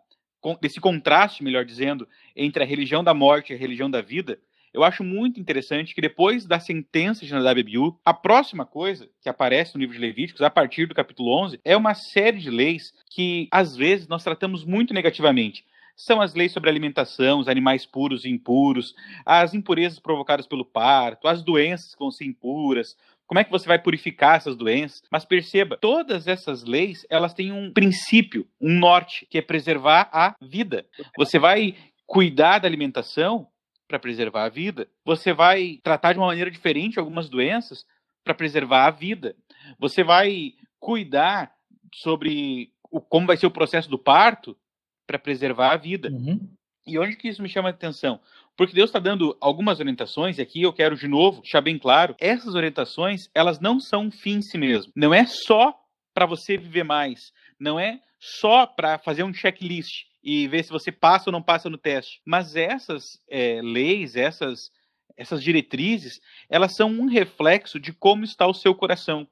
desse 0.59 0.81
contraste, 0.81 1.41
melhor 1.41 1.63
dizendo, 1.63 2.05
entre 2.35 2.63
a 2.63 2.65
religião 2.65 3.01
da 3.01 3.13
morte 3.13 3.53
e 3.53 3.55
a 3.55 3.59
religião 3.59 3.89
da 3.89 4.01
vida, 4.01 4.39
eu 4.73 4.83
acho 4.83 5.03
muito 5.03 5.39
interessante 5.39 5.93
que 5.93 6.01
depois 6.01 6.45
da 6.45 6.59
sentença 6.59 7.25
de 7.25 7.31
Nadab 7.31 7.59
Abiú, 7.59 7.97
a 8.03 8.13
próxima 8.13 8.65
coisa 8.65 9.07
que 9.21 9.29
aparece 9.29 9.75
no 9.75 9.81
livro 9.81 9.95
de 9.95 10.01
Levíticos, 10.01 10.41
a 10.41 10.49
partir 10.49 10.87
do 10.87 10.95
capítulo 10.95 11.29
11, 11.43 11.59
é 11.63 11.77
uma 11.77 11.93
série 11.93 12.39
de 12.39 12.49
leis 12.49 12.91
que, 13.09 13.47
às 13.51 13.75
vezes, 13.75 14.07
nós 14.07 14.23
tratamos 14.23 14.65
muito 14.65 14.93
negativamente. 14.93 15.63
São 15.95 16.19
as 16.19 16.33
leis 16.33 16.51
sobre 16.51 16.71
alimentação, 16.71 17.39
os 17.39 17.47
animais 17.47 17.85
puros 17.85 18.25
e 18.25 18.29
impuros, 18.29 18.95
as 19.23 19.53
impurezas 19.53 19.99
provocadas 19.99 20.47
pelo 20.47 20.65
parto, 20.65 21.27
as 21.27 21.43
doenças 21.43 21.93
que 21.93 21.99
vão 21.99 22.09
ser 22.09 22.25
impuras, 22.25 22.95
como 23.27 23.39
é 23.39 23.43
que 23.43 23.51
você 23.51 23.67
vai 23.67 23.79
purificar 23.79 24.35
essas 24.35 24.55
doenças? 24.55 25.01
Mas 25.11 25.25
perceba, 25.25 25.77
todas 25.77 26.27
essas 26.27 26.63
leis, 26.63 27.05
elas 27.09 27.33
têm 27.33 27.51
um 27.51 27.71
princípio, 27.71 28.47
um 28.61 28.77
norte, 28.77 29.25
que 29.29 29.37
é 29.37 29.41
preservar 29.41 30.09
a 30.11 30.35
vida. 30.41 30.85
Você 31.17 31.39
vai 31.39 31.75
cuidar 32.05 32.59
da 32.59 32.67
alimentação 32.67 33.47
para 33.93 33.99
preservar 33.99 34.45
a 34.45 34.49
vida. 34.49 34.87
Você 35.05 35.31
vai 35.33 35.79
tratar 35.83 36.13
de 36.13 36.19
uma 36.19 36.25
maneira 36.25 36.49
diferente 36.49 36.97
algumas 36.97 37.29
doenças 37.29 37.85
para 38.23 38.33
preservar 38.33 38.87
a 38.87 38.89
vida. 38.89 39.35
Você 39.77 40.03
vai 40.03 40.53
cuidar 40.79 41.53
sobre 41.93 42.71
o, 42.89 42.99
como 42.99 43.27
vai 43.27 43.37
ser 43.37 43.45
o 43.45 43.51
processo 43.51 43.87
do 43.87 43.99
parto 43.99 44.57
para 45.05 45.19
preservar 45.19 45.73
a 45.73 45.77
vida. 45.77 46.09
Uhum. 46.09 46.39
E 46.87 46.97
onde 46.97 47.15
que 47.15 47.27
isso 47.27 47.43
me 47.43 47.47
chama 47.47 47.69
a 47.69 47.71
atenção? 47.71 48.19
Porque 48.57 48.73
Deus 48.73 48.89
está 48.89 48.97
dando 48.97 49.37
algumas 49.39 49.79
orientações, 49.79 50.39
e 50.39 50.41
aqui 50.41 50.63
eu 50.63 50.73
quero 50.73 50.95
de 50.95 51.07
novo 51.07 51.41
deixar 51.41 51.61
bem 51.61 51.77
claro: 51.77 52.15
essas 52.19 52.55
orientações, 52.55 53.29
elas 53.35 53.59
não 53.59 53.79
são 53.79 54.07
um 54.07 54.11
fim 54.11 54.37
em 54.37 54.41
si 54.41 54.57
mesmo. 54.57 54.91
Não 54.95 55.13
é 55.13 55.23
só 55.27 55.79
para 56.15 56.25
você 56.25 56.57
viver 56.57 56.83
mais, 56.83 57.31
não 57.59 57.79
é 57.79 57.99
só 58.19 58.65
para 58.65 58.97
fazer 58.97 59.21
um 59.21 59.33
checklist 59.33 60.05
e 60.23 60.47
ver 60.47 60.63
se 60.63 60.71
você 60.71 60.91
passa 60.91 61.29
ou 61.29 61.31
não 61.31 61.41
passa 61.41 61.69
no 61.69 61.77
teste. 61.77 62.21
Mas 62.25 62.55
essas 62.55 63.19
é, 63.29 63.61
leis, 63.61 64.15
essas, 64.15 64.71
essas 65.17 65.43
diretrizes, 65.43 66.19
elas 66.49 66.75
são 66.75 66.89
um 66.89 67.07
reflexo 67.07 67.79
de 67.79 67.91
como 67.91 68.23
está 68.23 68.47
o 68.47 68.53
seu 68.53 68.73
coração, 68.73 69.27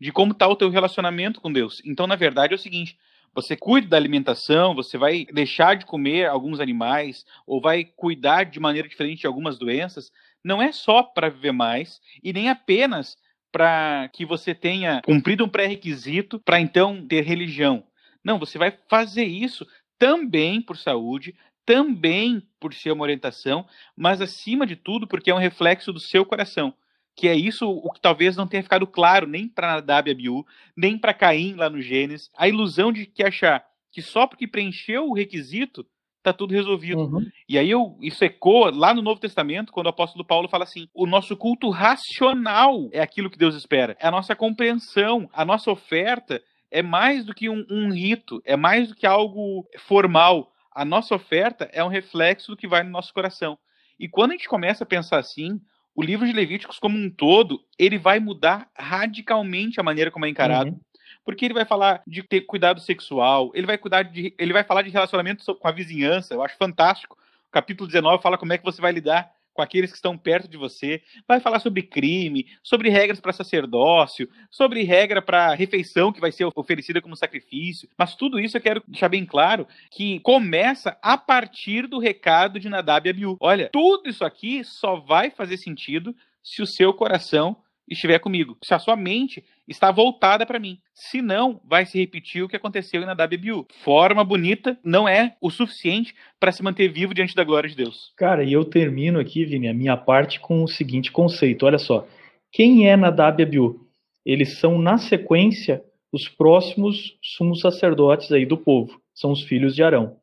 de 0.00 0.12
como 0.12 0.32
está 0.32 0.46
o 0.46 0.56
teu 0.56 0.70
relacionamento 0.70 1.40
com 1.40 1.52
Deus. 1.52 1.82
Então, 1.84 2.06
na 2.06 2.14
verdade, 2.14 2.52
é 2.52 2.56
o 2.56 2.58
seguinte: 2.58 2.96
você 3.34 3.56
cuida 3.56 3.88
da 3.88 3.96
alimentação, 3.96 4.74
você 4.74 4.96
vai 4.96 5.26
deixar 5.32 5.74
de 5.74 5.86
comer 5.86 6.28
alguns 6.28 6.60
animais, 6.60 7.24
ou 7.46 7.60
vai 7.60 7.84
cuidar 7.84 8.44
de 8.44 8.60
maneira 8.60 8.88
diferente 8.88 9.20
de 9.20 9.26
algumas 9.26 9.58
doenças, 9.58 10.10
não 10.44 10.60
é 10.62 10.70
só 10.70 11.02
para 11.02 11.30
viver 11.30 11.52
mais 11.52 12.00
e 12.22 12.32
nem 12.32 12.48
apenas 12.48 13.16
para 13.50 14.08
que 14.12 14.24
você 14.24 14.54
tenha 14.54 15.02
cumprido 15.02 15.44
um 15.44 15.48
pré-requisito 15.48 16.40
para 16.40 16.60
então 16.60 17.06
ter 17.06 17.22
religião. 17.22 17.84
Não, 18.24 18.38
você 18.38 18.56
vai 18.56 18.72
fazer 18.88 19.24
isso 19.24 19.66
também 20.02 20.60
por 20.60 20.76
saúde, 20.76 21.32
também 21.64 22.42
por 22.58 22.74
ser 22.74 22.90
uma 22.90 23.04
orientação, 23.04 23.64
mas 23.96 24.20
acima 24.20 24.66
de 24.66 24.74
tudo 24.74 25.06
porque 25.06 25.30
é 25.30 25.34
um 25.34 25.38
reflexo 25.38 25.92
do 25.92 26.00
seu 26.00 26.26
coração. 26.26 26.74
Que 27.14 27.28
é 27.28 27.36
isso 27.36 27.70
o 27.70 27.88
que 27.92 28.00
talvez 28.00 28.36
não 28.36 28.48
tenha 28.48 28.64
ficado 28.64 28.84
claro 28.84 29.28
nem 29.28 29.46
para 29.46 29.74
Nadab 29.74 30.10
e 30.10 30.12
Abiú, 30.12 30.44
nem 30.76 30.98
para 30.98 31.14
Caim 31.14 31.54
lá 31.54 31.70
no 31.70 31.80
Gênesis. 31.80 32.32
A 32.36 32.48
ilusão 32.48 32.90
de 32.90 33.06
que 33.06 33.22
achar 33.22 33.64
que 33.92 34.02
só 34.02 34.26
porque 34.26 34.48
preencheu 34.48 35.06
o 35.06 35.14
requisito 35.14 35.86
tá 36.20 36.32
tudo 36.32 36.52
resolvido. 36.52 37.02
Uhum. 37.02 37.24
E 37.48 37.56
aí 37.56 37.70
eu, 37.70 37.96
isso 38.00 38.24
ecoa 38.24 38.72
lá 38.74 38.92
no 38.92 39.02
Novo 39.02 39.20
Testamento, 39.20 39.70
quando 39.70 39.86
o 39.86 39.90
apóstolo 39.90 40.24
Paulo 40.24 40.48
fala 40.48 40.64
assim: 40.64 40.88
o 40.92 41.06
nosso 41.06 41.36
culto 41.36 41.70
racional 41.70 42.88
é 42.90 43.00
aquilo 43.00 43.30
que 43.30 43.38
Deus 43.38 43.54
espera, 43.54 43.96
é 44.00 44.08
a 44.08 44.10
nossa 44.10 44.34
compreensão, 44.34 45.30
a 45.32 45.44
nossa 45.44 45.70
oferta 45.70 46.42
é 46.72 46.82
mais 46.82 47.24
do 47.24 47.34
que 47.34 47.48
um, 47.48 47.64
um 47.70 47.92
rito, 47.92 48.42
é 48.44 48.56
mais 48.56 48.88
do 48.88 48.94
que 48.94 49.06
algo 49.06 49.68
formal. 49.78 50.52
A 50.74 50.84
nossa 50.84 51.14
oferta 51.14 51.68
é 51.72 51.84
um 51.84 51.88
reflexo 51.88 52.50
do 52.50 52.56
que 52.56 52.66
vai 52.66 52.82
no 52.82 52.90
nosso 52.90 53.12
coração. 53.12 53.58
E 54.00 54.08
quando 54.08 54.30
a 54.30 54.34
gente 54.34 54.48
começa 54.48 54.82
a 54.82 54.86
pensar 54.86 55.18
assim, 55.18 55.60
o 55.94 56.02
livro 56.02 56.26
de 56.26 56.32
Levíticos 56.32 56.78
como 56.78 56.98
um 56.98 57.10
todo, 57.10 57.62
ele 57.78 57.98
vai 57.98 58.18
mudar 58.18 58.70
radicalmente 58.74 59.78
a 59.78 59.82
maneira 59.82 60.10
como 60.10 60.24
é 60.24 60.30
encarado. 60.30 60.70
Uhum 60.70 60.80
porque 61.24 61.44
ele 61.44 61.54
vai 61.54 61.64
falar 61.64 62.02
de 62.04 62.20
ter 62.22 62.40
cuidado 62.40 62.80
sexual, 62.80 63.52
ele 63.54 63.64
vai 63.64 63.78
cuidar 63.78 64.02
de, 64.02 64.34
ele 64.36 64.52
vai 64.52 64.64
falar 64.64 64.82
de 64.82 64.90
relacionamento 64.90 65.54
com 65.54 65.68
a 65.68 65.70
vizinhança, 65.70 66.34
eu 66.34 66.42
acho 66.42 66.56
fantástico. 66.56 67.16
O 67.48 67.52
capítulo 67.52 67.86
19 67.86 68.20
fala 68.20 68.36
como 68.36 68.52
é 68.52 68.58
que 68.58 68.64
você 68.64 68.80
vai 68.80 68.90
lidar 68.90 69.30
com 69.52 69.62
aqueles 69.62 69.90
que 69.90 69.96
estão 69.96 70.16
perto 70.16 70.48
de 70.48 70.56
você, 70.56 71.02
vai 71.26 71.40
falar 71.40 71.60
sobre 71.60 71.82
crime, 71.82 72.46
sobre 72.62 72.88
regras 72.88 73.20
para 73.20 73.32
sacerdócio, 73.32 74.28
sobre 74.50 74.82
regra 74.82 75.20
para 75.20 75.54
refeição 75.54 76.12
que 76.12 76.20
vai 76.20 76.32
ser 76.32 76.48
oferecida 76.54 77.00
como 77.00 77.16
sacrifício. 77.16 77.88
Mas 77.98 78.14
tudo 78.14 78.40
isso 78.40 78.56
eu 78.56 78.60
quero 78.60 78.82
deixar 78.86 79.08
bem 79.08 79.24
claro 79.24 79.66
que 79.90 80.20
começa 80.20 80.96
a 81.02 81.18
partir 81.18 81.86
do 81.86 81.98
recado 81.98 82.58
de 82.58 82.68
Nadab 82.68 83.06
e 83.06 83.10
Abiú. 83.10 83.36
Olha, 83.40 83.68
tudo 83.72 84.08
isso 84.08 84.24
aqui 84.24 84.62
só 84.64 84.96
vai 84.96 85.30
fazer 85.30 85.56
sentido 85.56 86.14
se 86.42 86.62
o 86.62 86.66
seu 86.66 86.92
coração 86.92 87.56
estiver 87.88 88.18
comigo, 88.18 88.56
se 88.62 88.74
a 88.74 88.78
sua 88.78 88.96
mente 88.96 89.44
está 89.68 89.90
voltada 89.90 90.44
para 90.44 90.58
mim. 90.58 90.78
Se 90.94 91.22
não, 91.22 91.60
vai 91.64 91.86
se 91.86 91.98
repetir 91.98 92.42
o 92.42 92.48
que 92.48 92.56
aconteceu 92.56 93.02
Nadab 93.06 93.34
e 93.34 93.38
Forma 93.82 94.24
bonita 94.24 94.78
não 94.84 95.08
é 95.08 95.36
o 95.40 95.50
suficiente 95.50 96.14
para 96.38 96.52
se 96.52 96.62
manter 96.62 96.88
vivo 96.88 97.14
diante 97.14 97.34
da 97.34 97.44
glória 97.44 97.68
de 97.68 97.76
Deus. 97.76 98.12
Cara, 98.16 98.44
e 98.44 98.52
eu 98.52 98.64
termino 98.64 99.18
aqui, 99.18 99.44
Vini, 99.44 99.68
a 99.68 99.74
minha 99.74 99.96
parte 99.96 100.40
com 100.40 100.62
o 100.62 100.68
seguinte 100.68 101.10
conceito. 101.12 101.66
Olha 101.66 101.78
só. 101.78 102.06
Quem 102.50 102.88
é 102.88 102.96
e 102.96 103.42
Abiú? 103.42 103.80
Eles 104.24 104.58
são, 104.58 104.78
na 104.78 104.98
sequência, 104.98 105.82
os 106.12 106.28
próximos 106.28 107.16
sumos 107.22 107.60
sacerdotes 107.60 108.30
aí 108.30 108.44
do 108.44 108.58
povo. 108.58 109.00
São 109.14 109.32
os 109.32 109.42
filhos 109.42 109.74
de 109.74 109.82
Arão 109.82 110.16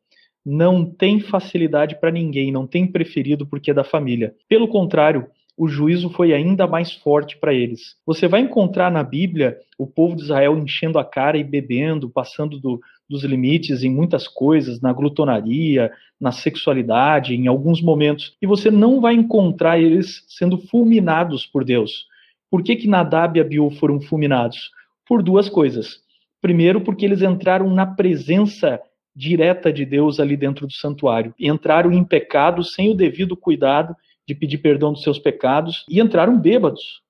não 0.46 0.86
tem 0.86 1.20
facilidade 1.20 2.00
para 2.00 2.12
ninguém, 2.12 2.52
não 2.52 2.66
tem 2.66 2.88
preferido 2.88 3.46
porque 3.46 3.72
é 3.72 3.74
da 3.74 3.84
família. 3.84 4.34
Pelo 4.48 4.68
contrário, 4.68 5.28
o 5.60 5.68
juízo 5.68 6.10
foi 6.10 6.34
ainda 6.34 6.66
mais 6.66 6.94
forte 6.94 7.38
para 7.38 7.54
eles. 7.54 7.98
Você 8.06 8.30
vai 8.30 8.40
encontrar 8.40 8.90
na 8.90 9.04
Bíblia 9.04 9.58
o 9.78 9.86
povo 9.86 10.16
de 10.16 10.22
Israel 10.22 10.58
enchendo 10.58 10.98
a 10.98 11.04
cara 11.04 11.38
e 11.38 11.44
bebendo, 11.44 12.10
passando 12.10 12.58
do, 12.58 12.80
dos 13.10 13.26
limites 13.26 13.84
em 13.84 13.90
muitas 13.90 14.26
coisas, 14.26 14.80
na 14.80 14.94
glutonaria, 14.94 15.92
na 16.18 16.32
sexualidade, 16.32 17.36
em 17.36 17.48
alguns 17.48 17.82
momentos. 17.82 18.38
E 18.42 18.48
você 18.48 18.72
não 18.72 19.02
vai 19.02 19.16
encontrar 19.16 19.78
eles 19.78 20.24
sendo 20.30 20.58
fulminados 20.58 21.46
por 21.46 21.66
Deus. 21.66 22.06
Por 22.50 22.64
que, 22.64 22.78
que 22.78 22.88
Nadab 22.88 23.38
e 23.38 23.42
Abiú 23.42 23.70
foram 23.70 24.00
fulminados? 24.00 24.72
Por 25.06 25.22
duas 25.22 25.50
coisas. 25.50 26.00
Primeiro, 26.42 26.80
porque 26.80 27.04
eles 27.04 27.22
entraram 27.22 27.70
na 27.70 27.86
presença 27.86 28.80
direta 29.14 29.74
de 29.74 29.84
Deus 29.84 30.22
ali 30.22 30.38
dentro 30.38 30.66
do 30.66 30.72
santuário. 30.72 31.34
Entraram 31.38 31.92
em 31.92 32.06
pecado 32.06 32.64
sem 32.64 32.90
o 32.90 32.96
devido 32.96 33.36
cuidado 33.36 33.94
de 34.30 34.36
pedir 34.36 34.60
perdão 34.60 34.94
dos 34.94 35.02
seus 35.02 35.18
pecados 35.18 35.84
e 35.90 36.00
entraram 36.00 36.40
bêbados. 36.40 37.02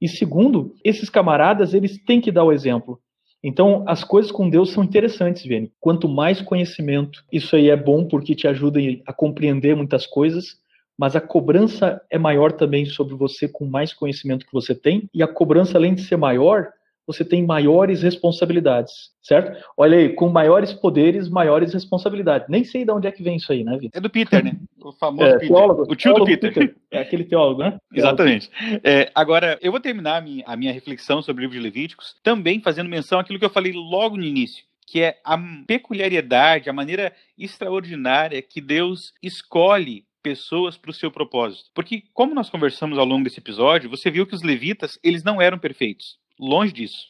E 0.00 0.06
segundo, 0.06 0.76
esses 0.84 1.10
camaradas, 1.10 1.74
eles 1.74 1.98
têm 2.04 2.20
que 2.20 2.30
dar 2.30 2.44
o 2.44 2.52
exemplo. 2.52 3.00
Então, 3.42 3.84
as 3.86 4.04
coisas 4.04 4.30
com 4.30 4.48
Deus 4.48 4.70
são 4.70 4.84
interessantes, 4.84 5.42
Vini. 5.42 5.72
Quanto 5.80 6.08
mais 6.08 6.40
conhecimento, 6.40 7.24
isso 7.32 7.56
aí 7.56 7.68
é 7.68 7.76
bom 7.76 8.06
porque 8.06 8.32
te 8.32 8.46
ajuda 8.46 8.78
a 9.04 9.12
compreender 9.12 9.74
muitas 9.74 10.06
coisas, 10.06 10.56
mas 10.96 11.16
a 11.16 11.20
cobrança 11.20 12.00
é 12.08 12.16
maior 12.18 12.52
também 12.52 12.86
sobre 12.86 13.16
você 13.16 13.48
com 13.48 13.64
mais 13.66 13.92
conhecimento 13.92 14.46
que 14.46 14.52
você 14.52 14.72
tem, 14.72 15.10
e 15.12 15.20
a 15.20 15.26
cobrança, 15.26 15.76
além 15.76 15.94
de 15.94 16.02
ser 16.02 16.16
maior, 16.16 16.68
você 17.08 17.24
tem 17.24 17.42
maiores 17.42 18.02
responsabilidades, 18.02 18.92
certo? 19.22 19.58
Olha 19.78 19.96
aí, 19.96 20.10
com 20.10 20.28
maiores 20.28 20.74
poderes, 20.74 21.26
maiores 21.26 21.72
responsabilidades. 21.72 22.46
Nem 22.50 22.64
sei 22.64 22.84
de 22.84 22.92
onde 22.92 23.08
é 23.08 23.10
que 23.10 23.22
vem 23.22 23.36
isso 23.36 23.50
aí, 23.50 23.64
né, 23.64 23.78
Vitor? 23.78 23.98
É 23.98 24.00
do 24.00 24.10
Peter, 24.10 24.44
né? 24.44 24.58
O 24.78 24.92
famoso 24.92 25.24
é, 25.24 25.32
Peter. 25.38 25.48
Teólogo, 25.48 25.90
o 25.90 25.96
tio 25.96 26.12
do 26.12 26.26
Peter. 26.26 26.52
Peter. 26.52 26.76
É 26.90 27.00
aquele 27.00 27.24
teólogo, 27.24 27.62
né? 27.62 27.78
Exatamente. 27.94 28.50
É, 28.84 29.10
agora, 29.14 29.58
eu 29.62 29.72
vou 29.72 29.80
terminar 29.80 30.18
a 30.18 30.20
minha, 30.20 30.44
a 30.46 30.54
minha 30.54 30.72
reflexão 30.72 31.22
sobre 31.22 31.40
o 31.40 31.44
livro 31.44 31.56
de 31.56 31.62
Levíticos 31.62 32.14
também 32.22 32.60
fazendo 32.60 32.90
menção 32.90 33.18
àquilo 33.18 33.38
que 33.38 33.44
eu 33.44 33.50
falei 33.50 33.72
logo 33.72 34.18
no 34.18 34.22
início 34.22 34.68
que 34.90 35.02
é 35.02 35.20
a 35.22 35.36
peculiaridade, 35.66 36.70
a 36.70 36.72
maneira 36.72 37.14
extraordinária 37.36 38.40
que 38.40 38.58
Deus 38.58 39.12
escolhe 39.22 40.06
pessoas 40.22 40.76
para 40.76 40.90
o 40.90 40.94
seu 40.94 41.10
propósito. 41.10 41.70
Porque, 41.74 42.04
como 42.12 42.34
nós 42.34 42.50
conversamos 42.50 42.98
ao 42.98 43.04
longo 43.04 43.24
desse 43.24 43.38
episódio, 43.38 43.90
você 43.90 44.10
viu 44.10 44.26
que 44.26 44.34
os 44.34 44.42
levitas, 44.42 44.98
eles 45.02 45.22
não 45.22 45.40
eram 45.40 45.58
perfeitos. 45.58 46.18
Longe 46.38 46.72
disso. 46.72 47.08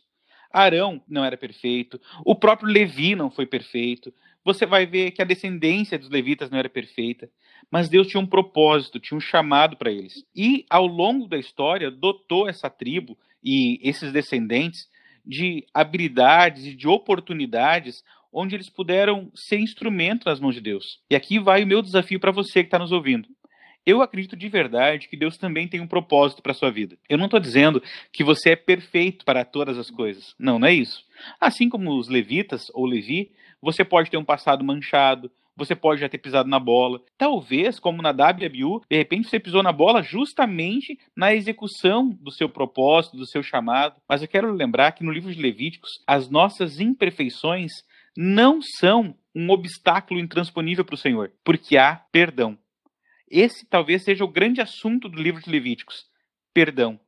Arão 0.50 1.02
não 1.06 1.24
era 1.24 1.36
perfeito, 1.36 2.00
o 2.24 2.34
próprio 2.34 2.72
Levi 2.72 3.14
não 3.14 3.30
foi 3.30 3.46
perfeito. 3.46 4.12
Você 4.44 4.64
vai 4.64 4.86
ver 4.86 5.10
que 5.10 5.20
a 5.20 5.24
descendência 5.24 5.98
dos 5.98 6.08
levitas 6.08 6.50
não 6.50 6.58
era 6.58 6.70
perfeita, 6.70 7.28
mas 7.70 7.88
Deus 7.88 8.06
tinha 8.06 8.20
um 8.20 8.26
propósito, 8.26 8.98
tinha 8.98 9.16
um 9.16 9.20
chamado 9.20 9.76
para 9.76 9.92
eles. 9.92 10.24
E 10.34 10.64
ao 10.70 10.86
longo 10.86 11.28
da 11.28 11.36
história 11.36 11.90
dotou 11.90 12.48
essa 12.48 12.70
tribo 12.70 13.18
e 13.44 13.78
esses 13.82 14.10
descendentes 14.10 14.88
de 15.24 15.66
habilidades 15.74 16.64
e 16.64 16.74
de 16.74 16.88
oportunidades 16.88 18.02
onde 18.32 18.54
eles 18.54 18.70
puderam 18.70 19.30
ser 19.34 19.58
instrumento 19.58 20.24
nas 20.26 20.40
mãos 20.40 20.54
de 20.54 20.60
Deus. 20.60 21.00
E 21.10 21.16
aqui 21.16 21.38
vai 21.38 21.64
o 21.64 21.66
meu 21.66 21.82
desafio 21.82 22.20
para 22.20 22.32
você 22.32 22.62
que 22.62 22.68
está 22.68 22.78
nos 22.78 22.92
ouvindo. 22.92 23.28
Eu 23.88 24.02
acredito 24.02 24.36
de 24.36 24.50
verdade 24.50 25.08
que 25.08 25.16
Deus 25.16 25.38
também 25.38 25.66
tem 25.66 25.80
um 25.80 25.86
propósito 25.86 26.42
para 26.42 26.52
sua 26.52 26.70
vida. 26.70 26.98
Eu 27.08 27.16
não 27.16 27.24
estou 27.24 27.40
dizendo 27.40 27.82
que 28.12 28.22
você 28.22 28.50
é 28.50 28.56
perfeito 28.56 29.24
para 29.24 29.46
todas 29.46 29.78
as 29.78 29.90
coisas. 29.90 30.34
Não, 30.38 30.58
não 30.58 30.68
é 30.68 30.74
isso. 30.74 31.02
Assim 31.40 31.70
como 31.70 31.98
os 31.98 32.06
levitas 32.06 32.66
ou 32.74 32.84
Levi, 32.84 33.30
você 33.62 33.82
pode 33.82 34.10
ter 34.10 34.18
um 34.18 34.24
passado 34.26 34.62
manchado, 34.62 35.30
você 35.56 35.74
pode 35.74 36.02
já 36.02 36.08
ter 36.08 36.18
pisado 36.18 36.50
na 36.50 36.58
bola. 36.58 37.00
Talvez, 37.16 37.80
como 37.80 38.02
na 38.02 38.10
WBU, 38.10 38.82
de 38.90 38.96
repente 38.98 39.26
você 39.26 39.40
pisou 39.40 39.62
na 39.62 39.72
bola 39.72 40.02
justamente 40.02 40.98
na 41.16 41.34
execução 41.34 42.10
do 42.10 42.30
seu 42.30 42.46
propósito, 42.46 43.16
do 43.16 43.26
seu 43.26 43.42
chamado. 43.42 43.98
Mas 44.06 44.20
eu 44.20 44.28
quero 44.28 44.52
lembrar 44.52 44.92
que 44.92 45.02
no 45.02 45.10
livro 45.10 45.32
de 45.32 45.40
Levíticos, 45.40 46.02
as 46.06 46.28
nossas 46.28 46.78
imperfeições 46.78 47.72
não 48.14 48.60
são 48.60 49.14
um 49.34 49.48
obstáculo 49.48 50.20
intransponível 50.20 50.84
para 50.84 50.94
o 50.94 50.98
Senhor, 50.98 51.32
porque 51.42 51.78
há 51.78 51.96
perdão. 52.12 52.58
Esse 53.30 53.66
talvez 53.66 54.02
seja 54.02 54.24
o 54.24 54.28
grande 54.28 54.60
assunto 54.60 55.08
do 55.08 55.20
livro 55.20 55.42
de 55.42 55.50
Levíticos. 55.50 56.06
Perdão. 56.52 56.98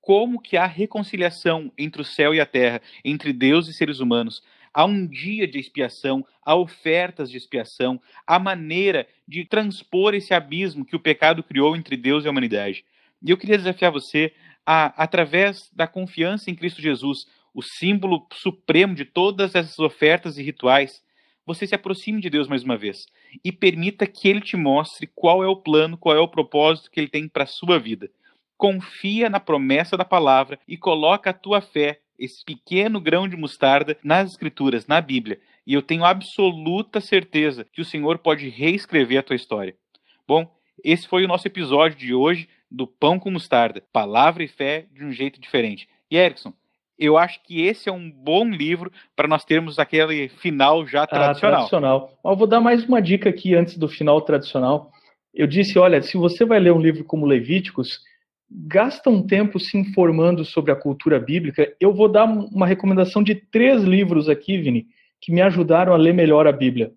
Como 0.00 0.40
que 0.40 0.56
há 0.56 0.66
reconciliação 0.66 1.72
entre 1.78 2.02
o 2.02 2.04
céu 2.04 2.34
e 2.34 2.40
a 2.40 2.46
terra, 2.46 2.80
entre 3.04 3.32
Deus 3.32 3.68
e 3.68 3.72
seres 3.72 4.00
humanos. 4.00 4.42
Há 4.72 4.84
um 4.84 5.06
dia 5.06 5.46
de 5.46 5.58
expiação, 5.58 6.26
há 6.44 6.54
ofertas 6.54 7.30
de 7.30 7.36
expiação, 7.36 8.00
há 8.26 8.38
maneira 8.38 9.08
de 9.26 9.44
transpor 9.44 10.14
esse 10.14 10.34
abismo 10.34 10.84
que 10.84 10.96
o 10.96 11.00
pecado 11.00 11.42
criou 11.42 11.74
entre 11.76 11.96
Deus 11.96 12.24
e 12.24 12.28
a 12.28 12.30
humanidade. 12.30 12.84
E 13.22 13.30
eu 13.30 13.38
queria 13.38 13.56
desafiar 13.56 13.90
você 13.90 14.34
a, 14.66 15.02
através 15.02 15.70
da 15.72 15.86
confiança 15.86 16.50
em 16.50 16.54
Cristo 16.54 16.82
Jesus, 16.82 17.26
o 17.54 17.62
símbolo 17.62 18.26
supremo 18.32 18.94
de 18.94 19.04
todas 19.04 19.54
essas 19.54 19.78
ofertas 19.78 20.36
e 20.36 20.42
rituais, 20.42 21.02
você 21.46 21.66
se 21.66 21.74
aproxime 21.74 22.20
de 22.20 22.30
Deus 22.30 22.48
mais 22.48 22.62
uma 22.62 22.76
vez 22.76 23.06
e 23.44 23.52
permita 23.52 24.06
que 24.06 24.28
Ele 24.28 24.40
te 24.40 24.56
mostre 24.56 25.06
qual 25.14 25.42
é 25.42 25.48
o 25.48 25.56
plano, 25.56 25.96
qual 25.96 26.16
é 26.16 26.20
o 26.20 26.28
propósito 26.28 26.90
que 26.90 27.00
Ele 27.00 27.08
tem 27.08 27.28
para 27.28 27.44
a 27.44 27.46
sua 27.46 27.78
vida. 27.78 28.10
Confia 28.56 29.28
na 29.28 29.40
promessa 29.40 29.96
da 29.96 30.04
palavra 30.04 30.58
e 30.66 30.76
coloca 30.76 31.30
a 31.30 31.34
tua 31.34 31.60
fé, 31.60 32.00
esse 32.18 32.44
pequeno 32.44 33.00
grão 33.00 33.28
de 33.28 33.36
mostarda, 33.36 33.98
nas 34.02 34.30
Escrituras, 34.30 34.86
na 34.86 35.00
Bíblia. 35.00 35.40
e 35.66 35.72
eu 35.72 35.82
tenho 35.82 36.04
absoluta 36.04 37.00
certeza 37.00 37.66
que 37.72 37.80
o 37.80 37.84
Senhor 37.84 38.18
pode 38.18 38.48
reescrever 38.48 39.18
a 39.18 39.22
tua 39.22 39.36
história. 39.36 39.74
Bom, 40.28 40.54
esse 40.82 41.08
foi 41.08 41.24
o 41.24 41.28
nosso 41.28 41.48
episódio 41.48 41.96
de 41.96 42.14
hoje 42.14 42.48
do 42.70 42.86
Pão 42.86 43.18
com 43.18 43.30
Mostarda, 43.30 43.82
Palavra 43.92 44.42
e 44.42 44.48
Fé 44.48 44.86
de 44.92 45.04
um 45.04 45.12
jeito 45.12 45.40
diferente. 45.40 45.88
E 46.10 46.16
Erickson, 46.16 46.52
eu 46.98 47.16
acho 47.18 47.42
que 47.42 47.62
esse 47.62 47.88
é 47.88 47.92
um 47.92 48.10
bom 48.10 48.48
livro 48.48 48.90
para 49.16 49.28
nós 49.28 49.44
termos 49.44 49.78
aquele 49.78 50.28
final 50.28 50.86
já 50.86 51.06
tradicional. 51.06 51.52
Ah, 51.52 51.56
tradicional. 51.56 52.18
Eu 52.24 52.36
vou 52.36 52.46
dar 52.46 52.60
mais 52.60 52.84
uma 52.84 53.00
dica 53.02 53.28
aqui 53.28 53.54
antes 53.54 53.76
do 53.76 53.88
final 53.88 54.20
tradicional. 54.22 54.90
Eu 55.32 55.46
disse, 55.46 55.78
olha, 55.78 56.00
se 56.02 56.16
você 56.16 56.44
vai 56.44 56.60
ler 56.60 56.72
um 56.72 56.80
livro 56.80 57.04
como 57.04 57.26
Levíticos, 57.26 58.00
gasta 58.50 59.10
um 59.10 59.26
tempo 59.26 59.58
se 59.58 59.76
informando 59.76 60.44
sobre 60.44 60.70
a 60.70 60.76
cultura 60.76 61.18
bíblica. 61.18 61.74
Eu 61.80 61.92
vou 61.92 62.08
dar 62.08 62.24
uma 62.24 62.66
recomendação 62.66 63.22
de 63.22 63.34
três 63.34 63.82
livros 63.82 64.28
aqui, 64.28 64.58
Vini, 64.58 64.86
que 65.20 65.32
me 65.32 65.42
ajudaram 65.42 65.92
a 65.92 65.96
ler 65.96 66.14
melhor 66.14 66.46
a 66.46 66.52
Bíblia. 66.52 66.92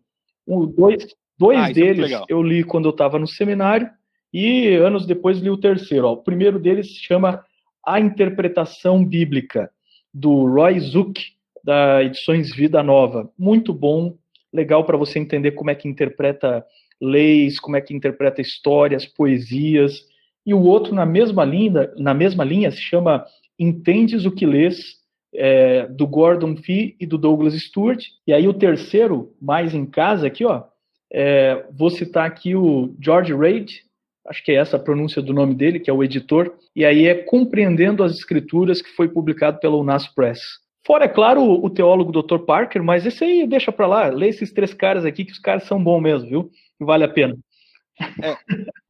Um, 0.48 0.66
dois 0.66 1.08
dois 1.38 1.60
ah, 1.60 1.70
é 1.70 1.74
deles 1.74 2.12
é 2.12 2.22
eu 2.30 2.42
li 2.42 2.64
quando 2.64 2.86
eu 2.86 2.92
estava 2.92 3.20
no 3.20 3.28
seminário 3.28 3.90
e 4.34 4.76
anos 4.76 5.06
depois 5.06 5.40
li 5.40 5.50
o 5.50 5.58
terceiro. 5.58 6.08
Ó. 6.08 6.14
O 6.14 6.24
primeiro 6.24 6.60
deles 6.60 6.88
se 6.88 7.06
chama 7.06 7.44
A 7.86 8.00
Interpretação 8.00 9.04
Bíblica, 9.06 9.72
do 10.18 10.48
Roy 10.48 10.80
Zuck, 10.80 11.22
da 11.64 12.04
Edições 12.04 12.54
Vida 12.56 12.82
Nova. 12.82 13.30
Muito 13.38 13.72
bom, 13.72 14.18
legal 14.52 14.84
para 14.84 14.98
você 14.98 15.20
entender 15.20 15.52
como 15.52 15.70
é 15.70 15.76
que 15.76 15.88
interpreta 15.88 16.66
leis, 17.00 17.60
como 17.60 17.76
é 17.76 17.82
que 17.82 17.94
interpreta 17.94 18.42
histórias, 18.42 19.06
poesias. 19.06 20.02
E 20.44 20.56
o 20.56 20.64
outro, 20.64 20.96
na 20.96 21.06
mesma 21.06 21.46
linha, 21.46 21.92
na 21.98 22.16
mesma 22.16 22.44
linha 22.44 22.72
se 22.72 22.82
chama 22.82 23.26
Entendes 23.60 24.26
o 24.26 24.32
que 24.32 24.46
Lês, 24.46 24.98
é, 25.36 25.86
do 25.88 26.08
Gordon 26.08 26.56
Fee 26.56 26.96
e 27.00 27.06
do 27.06 27.18
Douglas 27.18 27.54
Stewart. 27.54 28.04
E 28.26 28.34
aí 28.34 28.48
o 28.48 28.54
terceiro, 28.54 29.36
mais 29.40 29.76
em 29.76 29.86
casa 29.86 30.26
aqui, 30.26 30.44
ó, 30.44 30.64
é, 31.14 31.64
vou 31.72 31.92
citar 31.92 32.26
aqui 32.26 32.56
o 32.56 32.96
George 33.00 33.36
Reid, 33.36 33.84
acho 34.28 34.44
que 34.44 34.52
é 34.52 34.56
essa 34.56 34.78
a 34.78 34.80
pronúncia 34.80 35.22
do 35.22 35.34
nome 35.34 35.56
dele, 35.56 35.80
que 35.80 35.90
é 35.90 35.94
o 35.94 36.04
editor, 36.04 36.54
e 36.76 36.86
aí 36.86 37.08
é 37.08 37.16
Compreendendo 37.16 38.04
as 38.04 38.14
Escrituras, 38.14 38.82
que 38.82 38.90
foi 38.90 39.08
publicado 39.08 39.60
pela 39.60 39.78
UNAS 39.78 40.08
Press. 40.08 40.40
Fora, 40.86 41.06
é 41.06 41.10
claro, 41.10 41.44
o 41.44 41.70
teólogo 41.70 42.12
Dr. 42.12 42.40
Parker, 42.40 42.82
mas 42.82 43.06
esse 43.06 43.24
aí 43.24 43.46
deixa 43.46 43.72
para 43.72 43.88
lá, 43.88 44.08
lê 44.08 44.30
esses 44.30 44.54
três 44.54 44.74
caras 44.74 45.04
aqui, 45.06 45.26
que 45.26 45.34
os 45.34 45.40
caras 45.40 45.64
são 45.64 45.84
bons 45.84 46.02
mesmo, 46.02 46.30
viu? 46.30 46.52
E 46.80 46.86
vale 46.86 47.04
a 47.04 47.10
pena. 47.10 47.38
É, 48.24 48.38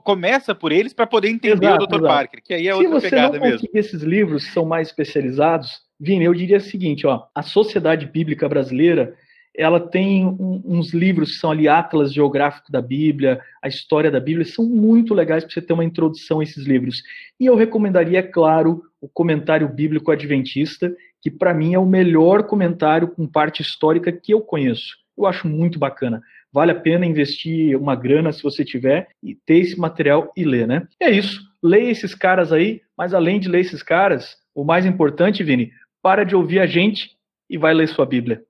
começa 0.03 0.53
por 0.53 0.71
eles 0.71 0.93
para 0.93 1.07
poder 1.07 1.29
entender 1.29 1.65
exato, 1.65 1.83
o 1.83 1.87
Dr. 1.87 1.95
Exato. 1.95 2.07
Parker, 2.07 2.43
que 2.43 2.53
aí 2.53 2.67
é 2.67 2.75
outra 2.75 3.01
pegada 3.01 3.39
mesmo. 3.39 3.59
Se 3.59 3.67
você 3.67 3.79
esses 3.79 4.03
livros 4.03 4.51
são 4.53 4.65
mais 4.65 4.89
especializados, 4.89 5.69
Vini, 5.99 6.25
eu 6.25 6.33
diria 6.33 6.57
o 6.57 6.61
seguinte, 6.61 7.07
ó, 7.07 7.23
a 7.33 7.41
Sociedade 7.41 8.05
Bíblica 8.05 8.47
Brasileira, 8.47 9.15
ela 9.57 9.79
tem 9.79 10.23
um, 10.23 10.61
uns 10.63 10.93
livros 10.93 11.31
que 11.31 11.39
são 11.39 11.49
ali 11.49 11.67
Atlas 11.67 12.13
Geográfico 12.13 12.71
da 12.71 12.81
Bíblia, 12.81 13.41
a 13.61 13.67
História 13.67 14.11
da 14.11 14.19
Bíblia, 14.19 14.45
são 14.45 14.63
muito 14.63 15.15
legais 15.15 15.43
para 15.43 15.51
você 15.51 15.61
ter 15.61 15.73
uma 15.73 15.83
introdução 15.83 16.39
a 16.39 16.43
esses 16.43 16.65
livros. 16.65 17.01
E 17.39 17.47
eu 17.47 17.55
recomendaria, 17.55 18.19
é 18.19 18.23
claro, 18.23 18.83
o 19.01 19.09
Comentário 19.09 19.67
Bíblico 19.67 20.11
Adventista, 20.11 20.95
que 21.21 21.31
para 21.31 21.53
mim 21.53 21.73
é 21.73 21.79
o 21.79 21.85
melhor 21.85 22.43
comentário 22.43 23.07
com 23.07 23.25
parte 23.25 23.63
histórica 23.63 24.11
que 24.11 24.31
eu 24.31 24.41
conheço. 24.41 24.95
Eu 25.17 25.25
acho 25.25 25.47
muito 25.47 25.79
bacana. 25.79 26.21
Vale 26.53 26.71
a 26.71 26.75
pena 26.75 27.05
investir 27.05 27.75
uma 27.75 27.95
grana 27.95 28.31
se 28.31 28.43
você 28.43 28.63
tiver 28.63 29.07
e 29.23 29.35
ter 29.35 29.57
esse 29.57 29.77
material 29.77 30.31
e 30.37 30.43
ler, 30.43 30.67
né? 30.67 30.87
E 31.01 31.05
é 31.05 31.11
isso. 31.11 31.41
Leia 31.61 31.89
esses 31.89 32.13
caras 32.13 32.53
aí, 32.53 32.81
mas 32.95 33.13
além 33.13 33.39
de 33.39 33.49
ler 33.49 33.61
esses 33.61 33.81
caras, 33.81 34.37
o 34.53 34.63
mais 34.63 34.85
importante, 34.85 35.43
Vini, 35.43 35.71
para 36.01 36.23
de 36.23 36.35
ouvir 36.35 36.59
a 36.59 36.67
gente 36.67 37.17
e 37.49 37.57
vai 37.57 37.73
ler 37.73 37.87
sua 37.87 38.05
Bíblia. 38.05 38.43